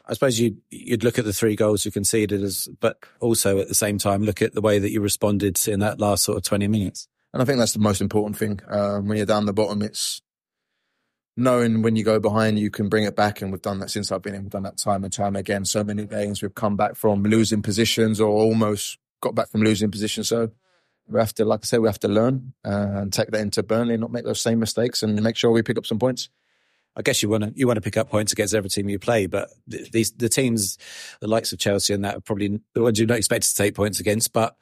I 0.06 0.14
suppose 0.14 0.40
you 0.40 0.56
you'd 0.70 1.04
look 1.04 1.20
at 1.20 1.24
the 1.24 1.32
three 1.32 1.54
goals 1.54 1.84
you 1.84 1.92
conceded 1.92 2.42
as, 2.42 2.68
but 2.80 2.98
also 3.20 3.60
at 3.60 3.68
the 3.68 3.74
same 3.74 3.96
time 3.96 4.24
look 4.24 4.42
at 4.42 4.54
the 4.54 4.60
way 4.60 4.80
that 4.80 4.90
you 4.90 5.00
responded 5.00 5.60
in 5.68 5.80
that 5.80 6.00
last 6.00 6.24
sort 6.24 6.36
of 6.36 6.42
twenty 6.42 6.66
minutes. 6.66 7.06
And 7.32 7.40
I 7.40 7.44
think 7.44 7.58
that's 7.58 7.74
the 7.74 7.78
most 7.78 8.00
important 8.00 8.36
thing. 8.36 8.58
Um, 8.68 9.06
when 9.06 9.18
you're 9.18 9.26
down 9.26 9.46
the 9.46 9.52
bottom, 9.52 9.82
it's 9.82 10.20
knowing 11.40 11.82
when 11.82 11.96
you 11.96 12.04
go 12.04 12.20
behind, 12.20 12.58
you 12.58 12.70
can 12.70 12.88
bring 12.88 13.04
it 13.04 13.16
back. 13.16 13.42
And 13.42 13.50
we've 13.50 13.62
done 13.62 13.78
that 13.80 13.90
since 13.90 14.12
I've 14.12 14.22
been 14.22 14.34
in. 14.34 14.42
We've 14.42 14.52
done 14.52 14.62
that 14.64 14.78
time 14.78 15.04
and 15.04 15.12
time 15.12 15.36
again. 15.36 15.64
So 15.64 15.82
many 15.82 16.06
games 16.06 16.42
we've 16.42 16.54
come 16.54 16.76
back 16.76 16.94
from 16.94 17.22
losing 17.22 17.62
positions 17.62 18.20
or 18.20 18.28
almost 18.28 18.98
got 19.20 19.34
back 19.34 19.50
from 19.50 19.62
losing 19.62 19.90
positions. 19.90 20.28
So 20.28 20.50
we 21.08 21.18
have 21.18 21.34
to, 21.34 21.44
like 21.44 21.60
I 21.62 21.66
said, 21.66 21.80
we 21.80 21.88
have 21.88 21.98
to 22.00 22.08
learn 22.08 22.52
uh, 22.64 22.90
and 22.94 23.12
take 23.12 23.30
that 23.30 23.40
into 23.40 23.62
Burnley, 23.62 23.96
not 23.96 24.12
make 24.12 24.24
those 24.24 24.40
same 24.40 24.60
mistakes, 24.60 25.02
and 25.02 25.20
make 25.22 25.36
sure 25.36 25.50
we 25.50 25.62
pick 25.62 25.78
up 25.78 25.86
some 25.86 25.98
points. 25.98 26.28
I 26.96 27.02
guess 27.02 27.22
you 27.22 27.28
want 27.28 27.44
to 27.44 27.52
you 27.54 27.66
want 27.66 27.76
to 27.76 27.82
pick 27.82 27.96
up 27.96 28.10
points 28.10 28.32
against 28.32 28.52
every 28.52 28.68
team 28.68 28.88
you 28.88 28.98
play, 28.98 29.26
but 29.26 29.48
these 29.66 30.10
the 30.12 30.28
teams, 30.28 30.76
the 31.20 31.28
likes 31.28 31.52
of 31.52 31.58
Chelsea 31.58 31.94
and 31.94 32.04
that, 32.04 32.16
are 32.16 32.20
probably 32.20 32.60
the 32.74 32.82
ones 32.82 32.98
you 32.98 33.06
don't 33.06 33.16
expect 33.16 33.48
to 33.48 33.54
take 33.54 33.74
points 33.74 34.00
against. 34.00 34.32
But 34.32 34.56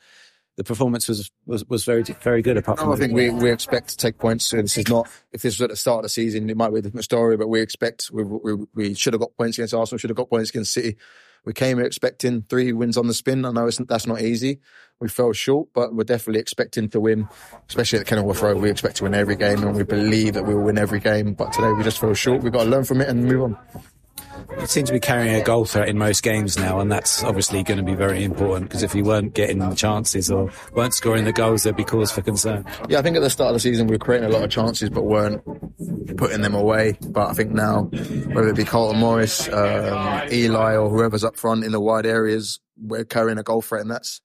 the 0.58 0.64
performance 0.64 1.06
was 1.08 1.30
was, 1.46 1.64
was 1.66 1.84
very 1.84 2.02
very 2.02 2.42
good. 2.42 2.56
Apart 2.56 2.80
from 2.80 2.88
No, 2.88 2.94
I 2.94 2.96
think 2.96 3.12
we, 3.12 3.30
we 3.30 3.50
expect 3.50 3.90
to 3.90 3.96
take 3.96 4.18
points. 4.18 4.50
This 4.50 4.76
is 4.76 4.88
not 4.88 5.08
if 5.32 5.40
this 5.40 5.54
was 5.54 5.62
at 5.62 5.70
the 5.70 5.76
start 5.76 5.98
of 5.98 6.02
the 6.02 6.08
season, 6.08 6.50
it 6.50 6.56
might 6.56 6.70
be 6.70 6.80
a 6.80 6.82
different 6.82 7.04
story. 7.04 7.36
But 7.36 7.48
we 7.48 7.60
expect 7.60 8.10
we 8.12 8.24
we, 8.24 8.66
we 8.74 8.94
should 8.94 9.12
have 9.14 9.20
got 9.20 9.36
points 9.36 9.56
against 9.56 9.72
Arsenal, 9.72 9.98
should 9.98 10.10
have 10.10 10.16
got 10.16 10.28
points 10.28 10.50
against 10.50 10.72
City. 10.72 10.96
We 11.44 11.52
came 11.52 11.76
here 11.76 11.86
expecting 11.86 12.42
three 12.42 12.72
wins 12.72 12.98
on 12.98 13.06
the 13.06 13.14
spin. 13.14 13.44
I 13.44 13.52
know 13.52 13.68
it's, 13.68 13.78
that's 13.88 14.08
not 14.08 14.20
easy. 14.20 14.58
We 15.00 15.08
fell 15.08 15.32
short, 15.32 15.68
but 15.72 15.94
we're 15.94 16.02
definitely 16.02 16.40
expecting 16.40 16.88
to 16.88 17.00
win, 17.00 17.28
especially 17.68 18.00
at 18.00 18.06
Kenilworth 18.06 18.42
Road. 18.42 18.60
We 18.60 18.68
expect 18.68 18.96
to 18.96 19.04
win 19.04 19.14
every 19.14 19.36
game, 19.36 19.62
and 19.62 19.76
we 19.76 19.84
believe 19.84 20.34
that 20.34 20.44
we 20.44 20.56
will 20.56 20.64
win 20.64 20.76
every 20.76 20.98
game. 20.98 21.34
But 21.34 21.52
today 21.52 21.70
we 21.70 21.84
just 21.84 22.00
fell 22.00 22.12
short. 22.14 22.42
We've 22.42 22.52
got 22.52 22.64
to 22.64 22.70
learn 22.70 22.84
from 22.84 23.00
it 23.00 23.08
and 23.08 23.24
move 23.24 23.42
on. 23.42 23.58
You 24.60 24.66
seem 24.66 24.84
to 24.86 24.92
be 24.92 25.00
carrying 25.00 25.34
a 25.34 25.42
goal 25.42 25.64
threat 25.64 25.88
in 25.88 25.98
most 25.98 26.22
games 26.22 26.58
now, 26.58 26.80
and 26.80 26.90
that's 26.90 27.22
obviously 27.22 27.62
going 27.62 27.78
to 27.78 27.84
be 27.84 27.94
very 27.94 28.24
important 28.24 28.68
because 28.68 28.82
if 28.82 28.94
you 28.94 29.04
weren't 29.04 29.34
getting 29.34 29.58
the 29.58 29.74
chances 29.74 30.30
or 30.30 30.50
weren't 30.72 30.94
scoring 30.94 31.24
the 31.24 31.32
goals, 31.32 31.62
there'd 31.62 31.76
be 31.76 31.84
cause 31.84 32.10
for 32.10 32.22
concern. 32.22 32.64
Yeah, 32.88 32.98
I 32.98 33.02
think 33.02 33.16
at 33.16 33.22
the 33.22 33.30
start 33.30 33.48
of 33.48 33.54
the 33.54 33.60
season 33.60 33.86
we 33.86 33.94
were 33.94 33.98
creating 33.98 34.28
a 34.28 34.32
lot 34.32 34.42
of 34.42 34.50
chances, 34.50 34.90
but 34.90 35.02
weren't 35.02 35.42
putting 36.16 36.42
them 36.42 36.54
away. 36.54 36.98
But 37.08 37.28
I 37.28 37.32
think 37.32 37.52
now, 37.52 37.84
whether 37.84 38.48
it 38.48 38.56
be 38.56 38.64
Carlton 38.64 39.00
Morris, 39.00 39.48
um, 39.48 40.28
Eli, 40.30 40.76
or 40.76 40.88
whoever's 40.90 41.24
up 41.24 41.36
front 41.36 41.64
in 41.64 41.72
the 41.72 41.80
wide 41.80 42.06
areas, 42.06 42.60
we're 42.76 43.04
carrying 43.04 43.38
a 43.38 43.42
goal 43.42 43.62
threat, 43.62 43.82
and 43.82 43.90
that's 43.90 44.20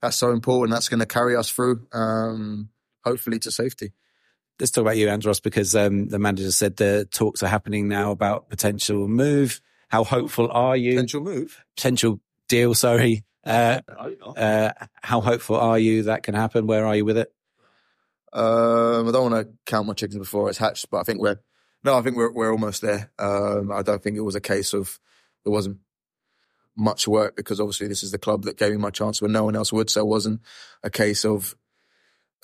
that's 0.00 0.16
so 0.16 0.30
important. 0.30 0.74
That's 0.74 0.88
going 0.88 1.00
to 1.00 1.06
carry 1.06 1.36
us 1.36 1.50
through, 1.50 1.86
um, 1.92 2.70
hopefully, 3.04 3.38
to 3.40 3.50
safety. 3.50 3.92
Let's 4.60 4.70
talk 4.72 4.82
about 4.82 4.98
you, 4.98 5.08
Andros, 5.08 5.40
because 5.40 5.74
um, 5.74 6.08
the 6.08 6.18
manager 6.18 6.50
said 6.52 6.76
the 6.76 7.08
talks 7.10 7.42
are 7.42 7.48
happening 7.48 7.88
now 7.88 8.10
about 8.10 8.50
potential 8.50 9.08
move. 9.08 9.60
How 9.88 10.04
hopeful 10.04 10.50
are 10.52 10.76
you? 10.76 10.92
Potential 10.92 11.22
move. 11.22 11.64
Potential 11.76 12.20
deal, 12.46 12.74
sorry. 12.74 13.24
Uh, 13.42 13.80
uh, 14.36 14.72
how 15.02 15.22
hopeful 15.22 15.56
are 15.56 15.78
you 15.78 16.02
that 16.04 16.22
can 16.22 16.34
happen? 16.34 16.66
Where 16.66 16.84
are 16.86 16.94
you 16.94 17.06
with 17.06 17.16
it? 17.16 17.32
Um, 18.34 19.08
I 19.08 19.12
don't 19.12 19.32
want 19.32 19.46
to 19.46 19.52
count 19.64 19.86
my 19.86 19.94
chickens 19.94 20.18
before 20.18 20.50
it's 20.50 20.58
hatched, 20.58 20.90
but 20.90 20.98
I 20.98 21.02
think 21.04 21.20
we're 21.20 21.40
no, 21.82 21.96
I 21.96 22.02
think 22.02 22.16
we're 22.16 22.30
we're 22.30 22.52
almost 22.52 22.82
there. 22.82 23.10
Um, 23.18 23.72
I 23.72 23.82
don't 23.82 24.02
think 24.02 24.16
it 24.16 24.20
was 24.20 24.34
a 24.34 24.40
case 24.40 24.74
of 24.74 25.00
there 25.44 25.52
wasn't 25.52 25.78
much 26.76 27.08
work 27.08 27.34
because 27.34 27.60
obviously 27.60 27.88
this 27.88 28.02
is 28.02 28.12
the 28.12 28.18
club 28.18 28.44
that 28.44 28.58
gave 28.58 28.72
me 28.72 28.76
my 28.76 28.90
chance 28.90 29.20
when 29.20 29.32
no 29.32 29.44
one 29.44 29.56
else 29.56 29.72
would. 29.72 29.90
So 29.90 30.02
it 30.02 30.06
wasn't 30.06 30.42
a 30.82 30.90
case 30.90 31.24
of 31.24 31.56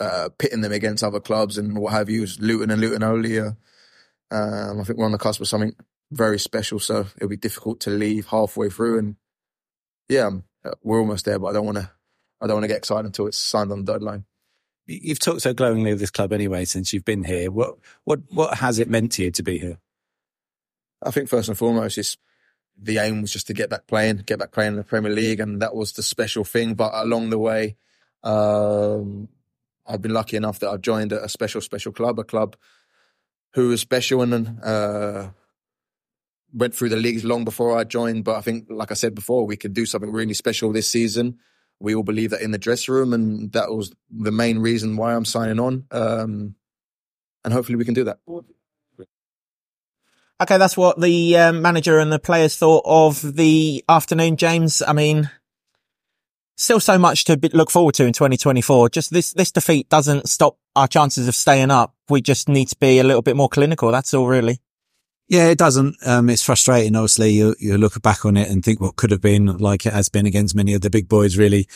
uh, 0.01 0.29
pitting 0.39 0.61
them 0.61 0.73
against 0.73 1.05
other 1.05 1.21
clubs 1.21 1.59
and 1.59 1.79
what 1.79 1.93
have 1.93 2.11
you. 2.11 2.19
It 2.19 2.23
was 2.23 2.41
Luton 2.41 2.71
and 2.71 2.81
Luton 2.81 3.03
only. 3.03 3.39
Uh, 3.39 3.53
um, 4.31 4.81
I 4.81 4.85
think 4.85 4.99
we're 4.99 5.07
on 5.07 5.13
the 5.13 5.19
cusp 5.19 5.41
of 5.41 5.49
something 5.49 5.75
very 6.11 6.39
special, 6.39 6.79
so 6.79 7.07
it'll 7.17 7.29
be 7.29 7.37
difficult 7.37 7.81
to 7.81 7.91
leave 7.91 8.27
halfway 8.27 8.69
through. 8.69 8.99
And 8.99 9.17
yeah, 10.09 10.27
um, 10.27 10.45
we're 10.83 11.01
almost 11.01 11.25
there, 11.25 11.39
but 11.39 11.49
I 11.49 11.53
don't 11.53 11.67
want 11.67 11.79
to. 11.79 11.91
I 12.41 12.47
don't 12.47 12.57
want 12.57 12.65
to 12.65 12.69
get 12.69 12.77
excited 12.77 13.07
until 13.07 13.27
it's 13.27 13.39
signed 13.39 13.73
on 13.73 13.85
the 13.85 13.93
deadline. 13.93 14.27
You've 14.87 15.19
talked 15.19 15.41
so 15.41 15.55
glowingly 15.55 15.91
of 15.91 15.99
this 15.99 16.11
club 16.11 16.35
anyway 16.35 16.67
since 16.67 16.93
you've 16.93 17.05
been 17.05 17.25
here. 17.25 17.51
What 17.51 17.77
what 18.05 18.21
what 18.31 18.59
has 18.59 18.79
it 18.79 18.91
meant 18.91 19.13
to 19.13 19.25
you 19.25 19.31
to 19.33 19.43
be 19.43 19.59
here? 19.59 19.79
I 21.03 21.11
think 21.11 21.29
first 21.29 21.49
and 21.49 21.57
foremost, 21.57 21.99
it's 21.99 22.17
the 22.81 22.99
aim 22.99 23.23
was 23.23 23.33
just 23.33 23.47
to 23.47 23.55
get 23.55 23.71
back 23.71 23.87
playing, 23.87 24.19
get 24.27 24.39
back 24.39 24.53
playing 24.53 24.73
in 24.73 24.77
the 24.77 24.85
Premier 24.85 25.13
League, 25.13 25.41
and 25.41 25.63
that 25.63 25.75
was 25.75 25.93
the 25.93 26.03
special 26.03 26.45
thing. 26.45 26.75
But 26.75 26.93
along 26.95 27.31
the 27.31 27.39
way, 27.39 27.77
um, 28.23 29.29
I've 29.89 30.03
been 30.03 30.15
lucky 30.15 30.37
enough 30.37 30.59
that 30.61 30.71
I've 30.71 30.81
joined 30.81 31.13
a 31.13 31.29
special, 31.29 31.61
special 31.61 31.93
club, 31.93 32.19
a 32.19 32.25
club 32.25 32.57
who 33.55 33.69
was 33.69 33.81
special 33.81 34.23
and 34.23 34.61
uh, 34.63 35.31
went 36.53 36.75
through 36.75 36.91
the 36.91 36.97
leagues 36.97 37.25
long 37.25 37.45
before 37.45 37.77
I 37.77 37.85
joined. 37.85 38.25
But 38.25 38.37
I 38.37 38.41
think, 38.41 38.67
like 38.69 38.91
I 38.91 38.95
said 38.95 39.15
before, 39.15 39.47
we 39.47 39.57
could 39.57 39.75
do 39.75 39.87
something 39.87 40.11
really 40.13 40.35
special 40.35 40.73
this 40.73 40.91
season. 40.91 41.39
We 41.79 41.95
all 41.95 42.03
believe 42.03 42.31
that 42.31 42.43
in 42.43 42.51
the 42.51 42.59
dressing 42.59 42.95
room, 42.95 43.13
and 43.13 43.53
that 43.53 43.71
was 43.71 43.93
the 44.11 44.33
main 44.33 44.59
reason 44.59 44.97
why 44.97 45.15
I'm 45.15 45.25
signing 45.25 45.61
on. 45.61 45.85
Um, 45.91 46.55
and 47.45 47.53
hopefully, 47.53 47.77
we 47.77 47.85
can 47.85 47.95
do 47.95 48.05
that. 48.05 48.19
Okay, 50.39 50.59
that's 50.59 50.77
what 50.77 51.01
the 51.01 51.37
um, 51.39 51.63
manager 51.63 51.99
and 51.99 52.13
the 52.13 52.19
players 52.19 52.57
thought 52.57 52.85
of 52.85 53.37
the 53.37 53.85
afternoon, 53.89 54.37
James. 54.37 54.83
I 54.87 54.93
mean, 54.93 55.31
still 56.57 56.81
so 56.81 56.99
much 56.99 57.25
to 57.27 57.37
be- 57.37 57.51
look 57.51 57.71
forward 57.71 57.95
to 57.95 58.05
in 58.05 58.13
2024. 58.13 58.89
Just 58.91 59.13
this, 59.13 59.33
this 59.33 59.53
defeat 59.53 59.89
doesn't 59.89 60.29
stop 60.29 60.59
our 60.75 60.89
chances 60.89 61.29
of 61.29 61.35
staying 61.35 61.71
up. 61.71 61.95
We 62.09 62.21
just 62.21 62.49
need 62.49 62.67
to 62.69 62.77
be 62.77 62.99
a 62.99 63.05
little 63.05 63.23
bit 63.23 63.37
more 63.37 63.49
clinical. 63.49 63.91
That's 63.93 64.15
all 64.15 64.27
really. 64.27 64.61
Yeah, 65.29 65.49
it 65.49 65.59
doesn't. 65.59 65.97
Um, 66.07 66.31
it's 66.31 66.43
frustrating. 66.43 66.95
Obviously, 66.95 67.31
you, 67.31 67.57
you 67.59 67.77
look 67.77 68.01
back 68.01 68.25
on 68.25 68.37
it 68.37 68.49
and 68.49 68.65
think 68.65 68.81
what 68.81 68.95
could 68.95 69.11
have 69.11 69.21
been 69.21 69.59
like 69.59 69.85
it 69.85 69.93
has 69.93 70.09
been 70.09 70.25
against 70.25 70.55
many 70.55 70.73
of 70.73 70.83
the 70.83 70.91
big 70.91 71.09
boys, 71.09 71.37
really, 71.37 71.67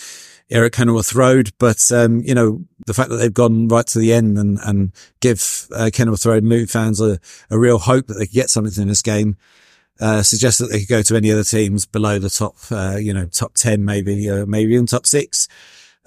Eric 0.50 0.74
Kenilworth 0.74 1.14
Road. 1.14 1.50
But, 1.58 1.90
um, 1.90 2.20
you 2.20 2.32
know, 2.32 2.64
the 2.86 2.94
fact 2.94 3.10
that 3.10 3.16
they've 3.16 3.34
gone 3.34 3.66
right 3.66 3.86
to 3.88 3.98
the 3.98 4.12
end 4.12 4.38
and, 4.38 4.60
and 4.62 4.92
give, 5.20 5.66
uh, 5.74 5.90
Kenilworth 5.92 6.26
Road 6.26 6.44
Luton 6.44 6.68
fans 6.68 7.00
a, 7.00 7.18
a 7.50 7.58
real 7.58 7.78
hope 7.78 8.06
that 8.06 8.14
they 8.14 8.26
could 8.26 8.34
get 8.34 8.50
something 8.50 8.80
in 8.80 8.88
this 8.88 9.02
game, 9.02 9.36
uh, 10.00 10.22
suggests 10.22 10.60
that 10.60 10.70
they 10.70 10.80
could 10.80 10.88
go 10.88 11.02
to 11.02 11.16
any 11.16 11.30
other 11.30 11.44
teams 11.44 11.86
below 11.86 12.18
the 12.18 12.30
top, 12.30 12.56
uh, 12.70 12.96
you 12.96 13.12
know, 13.12 13.26
top 13.26 13.54
10, 13.54 13.84
maybe, 13.84 14.28
uh, 14.30 14.46
maybe 14.46 14.72
even 14.72 14.86
top 14.86 15.06
six, 15.06 15.46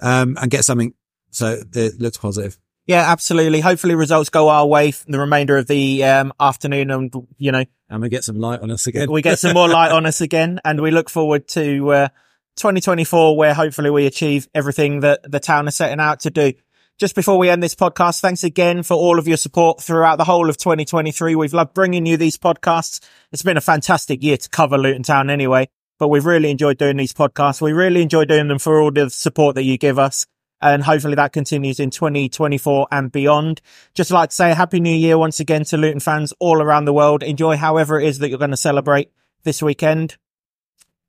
um, 0.00 0.36
and 0.40 0.50
get 0.50 0.64
something. 0.64 0.94
So 1.30 1.62
it 1.74 2.00
looks 2.00 2.16
positive. 2.16 2.58
Yeah, 2.86 3.10
absolutely. 3.10 3.60
Hopefully 3.60 3.94
results 3.94 4.28
go 4.28 4.48
our 4.48 4.66
way 4.66 4.92
the 5.06 5.18
remainder 5.18 5.56
of 5.56 5.66
the 5.66 6.04
um, 6.04 6.32
afternoon 6.38 6.90
and, 6.90 7.12
you 7.38 7.50
know, 7.50 7.64
And 7.88 8.02
we 8.02 8.08
get 8.08 8.24
some 8.24 8.38
light 8.38 8.60
on 8.60 8.70
us 8.70 8.86
again. 8.86 9.10
we 9.10 9.22
get 9.22 9.38
some 9.38 9.54
more 9.54 9.68
light 9.68 9.92
on 9.92 10.04
us 10.04 10.20
again 10.20 10.60
and 10.64 10.80
we 10.80 10.90
look 10.90 11.08
forward 11.08 11.48
to 11.48 11.92
uh, 11.92 12.08
2024 12.56 13.36
where 13.36 13.54
hopefully 13.54 13.90
we 13.90 14.06
achieve 14.06 14.48
everything 14.54 15.00
that 15.00 15.20
the 15.30 15.40
town 15.40 15.66
is 15.66 15.74
setting 15.74 16.00
out 16.00 16.20
to 16.20 16.30
do. 16.30 16.52
Just 16.96 17.16
before 17.16 17.38
we 17.38 17.48
end 17.48 17.60
this 17.60 17.74
podcast, 17.74 18.20
thanks 18.20 18.44
again 18.44 18.84
for 18.84 18.94
all 18.94 19.18
of 19.18 19.26
your 19.26 19.36
support 19.36 19.82
throughout 19.82 20.14
the 20.16 20.24
whole 20.24 20.48
of 20.48 20.56
2023. 20.56 21.34
We've 21.34 21.52
loved 21.52 21.74
bringing 21.74 22.06
you 22.06 22.16
these 22.16 22.38
podcasts. 22.38 23.00
It's 23.32 23.42
been 23.42 23.56
a 23.56 23.60
fantastic 23.60 24.22
year 24.22 24.36
to 24.36 24.48
cover 24.48 24.78
Luton 24.78 25.02
Town 25.02 25.28
anyway, 25.28 25.68
but 25.98 26.06
we've 26.06 26.24
really 26.24 26.52
enjoyed 26.52 26.78
doing 26.78 26.96
these 26.96 27.12
podcasts. 27.12 27.60
We 27.60 27.72
really 27.72 28.00
enjoy 28.00 28.26
doing 28.26 28.46
them 28.46 28.60
for 28.60 28.80
all 28.80 28.92
the 28.92 29.10
support 29.10 29.56
that 29.56 29.64
you 29.64 29.76
give 29.76 29.98
us. 29.98 30.24
And 30.60 30.84
hopefully 30.84 31.16
that 31.16 31.32
continues 31.32 31.80
in 31.80 31.90
2024 31.90 32.86
and 32.92 33.10
beyond. 33.10 33.60
Just 33.94 34.12
like 34.12 34.30
to 34.30 34.36
say 34.36 34.54
happy 34.54 34.78
new 34.78 34.94
year 34.94 35.18
once 35.18 35.40
again 35.40 35.64
to 35.64 35.76
Luton 35.76 35.98
fans 35.98 36.32
all 36.38 36.62
around 36.62 36.84
the 36.84 36.92
world. 36.92 37.24
Enjoy 37.24 37.56
however 37.56 37.98
it 37.98 38.06
is 38.06 38.20
that 38.20 38.28
you're 38.28 38.38
going 38.38 38.52
to 38.52 38.56
celebrate 38.56 39.10
this 39.42 39.60
weekend. 39.60 40.16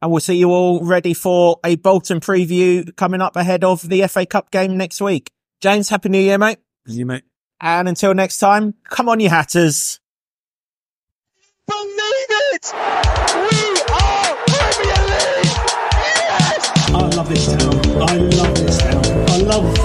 And 0.02 0.10
we'll 0.10 0.20
see 0.20 0.36
you 0.36 0.50
all 0.50 0.84
ready 0.84 1.14
for 1.14 1.60
a 1.64 1.76
Bolton 1.76 2.22
preview 2.22 2.94
coming 2.96 3.22
up 3.22 3.36
ahead 3.36 3.64
of 3.64 3.88
the 3.88 4.08
FA 4.08 4.26
Cup 4.26 4.50
game 4.50 4.78
next 4.78 5.00
week. 5.00 5.30
James, 5.62 5.90
happy 5.90 6.10
new 6.10 6.20
year, 6.20 6.38
mate. 6.38 6.60
You 6.86 7.06
mate. 7.06 7.24
And 7.62 7.88
until 7.88 8.14
next 8.14 8.38
time, 8.40 8.76
come 8.84 9.10
on, 9.10 9.20
you 9.20 9.30
Hatters. 9.30 10.00
Believe 11.68 12.32
it! 12.54 12.72
We 12.74 13.82
are 13.92 14.36
Premier 14.46 15.02
League! 15.10 15.56
Yes! 15.98 16.72
I 16.90 17.10
love 17.16 17.30
this 17.30 17.48
town. 17.48 17.74
I 18.02 18.18
love 18.18 18.56
this 18.56 18.78
town. 18.78 19.06
I 19.30 19.38
love 19.38 19.76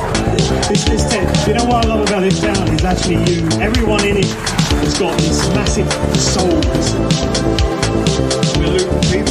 this, 0.68 0.84
this 0.84 1.08
town. 1.08 1.48
You 1.48 1.54
know 1.54 1.64
what 1.64 1.84
I 1.84 1.88
love 1.88 2.02
about 2.06 2.20
this 2.20 2.40
town 2.40 2.68
is 2.68 2.84
actually 2.84 3.32
you. 3.32 3.48
Everyone 3.60 4.04
in 4.04 4.18
it 4.18 4.26
has 4.26 4.98
got 4.98 5.16
these 5.18 5.48
massive 5.50 5.90
souls. 6.18 6.66
We're 8.58 8.66
Luton 8.66 9.00
people. 9.10 9.30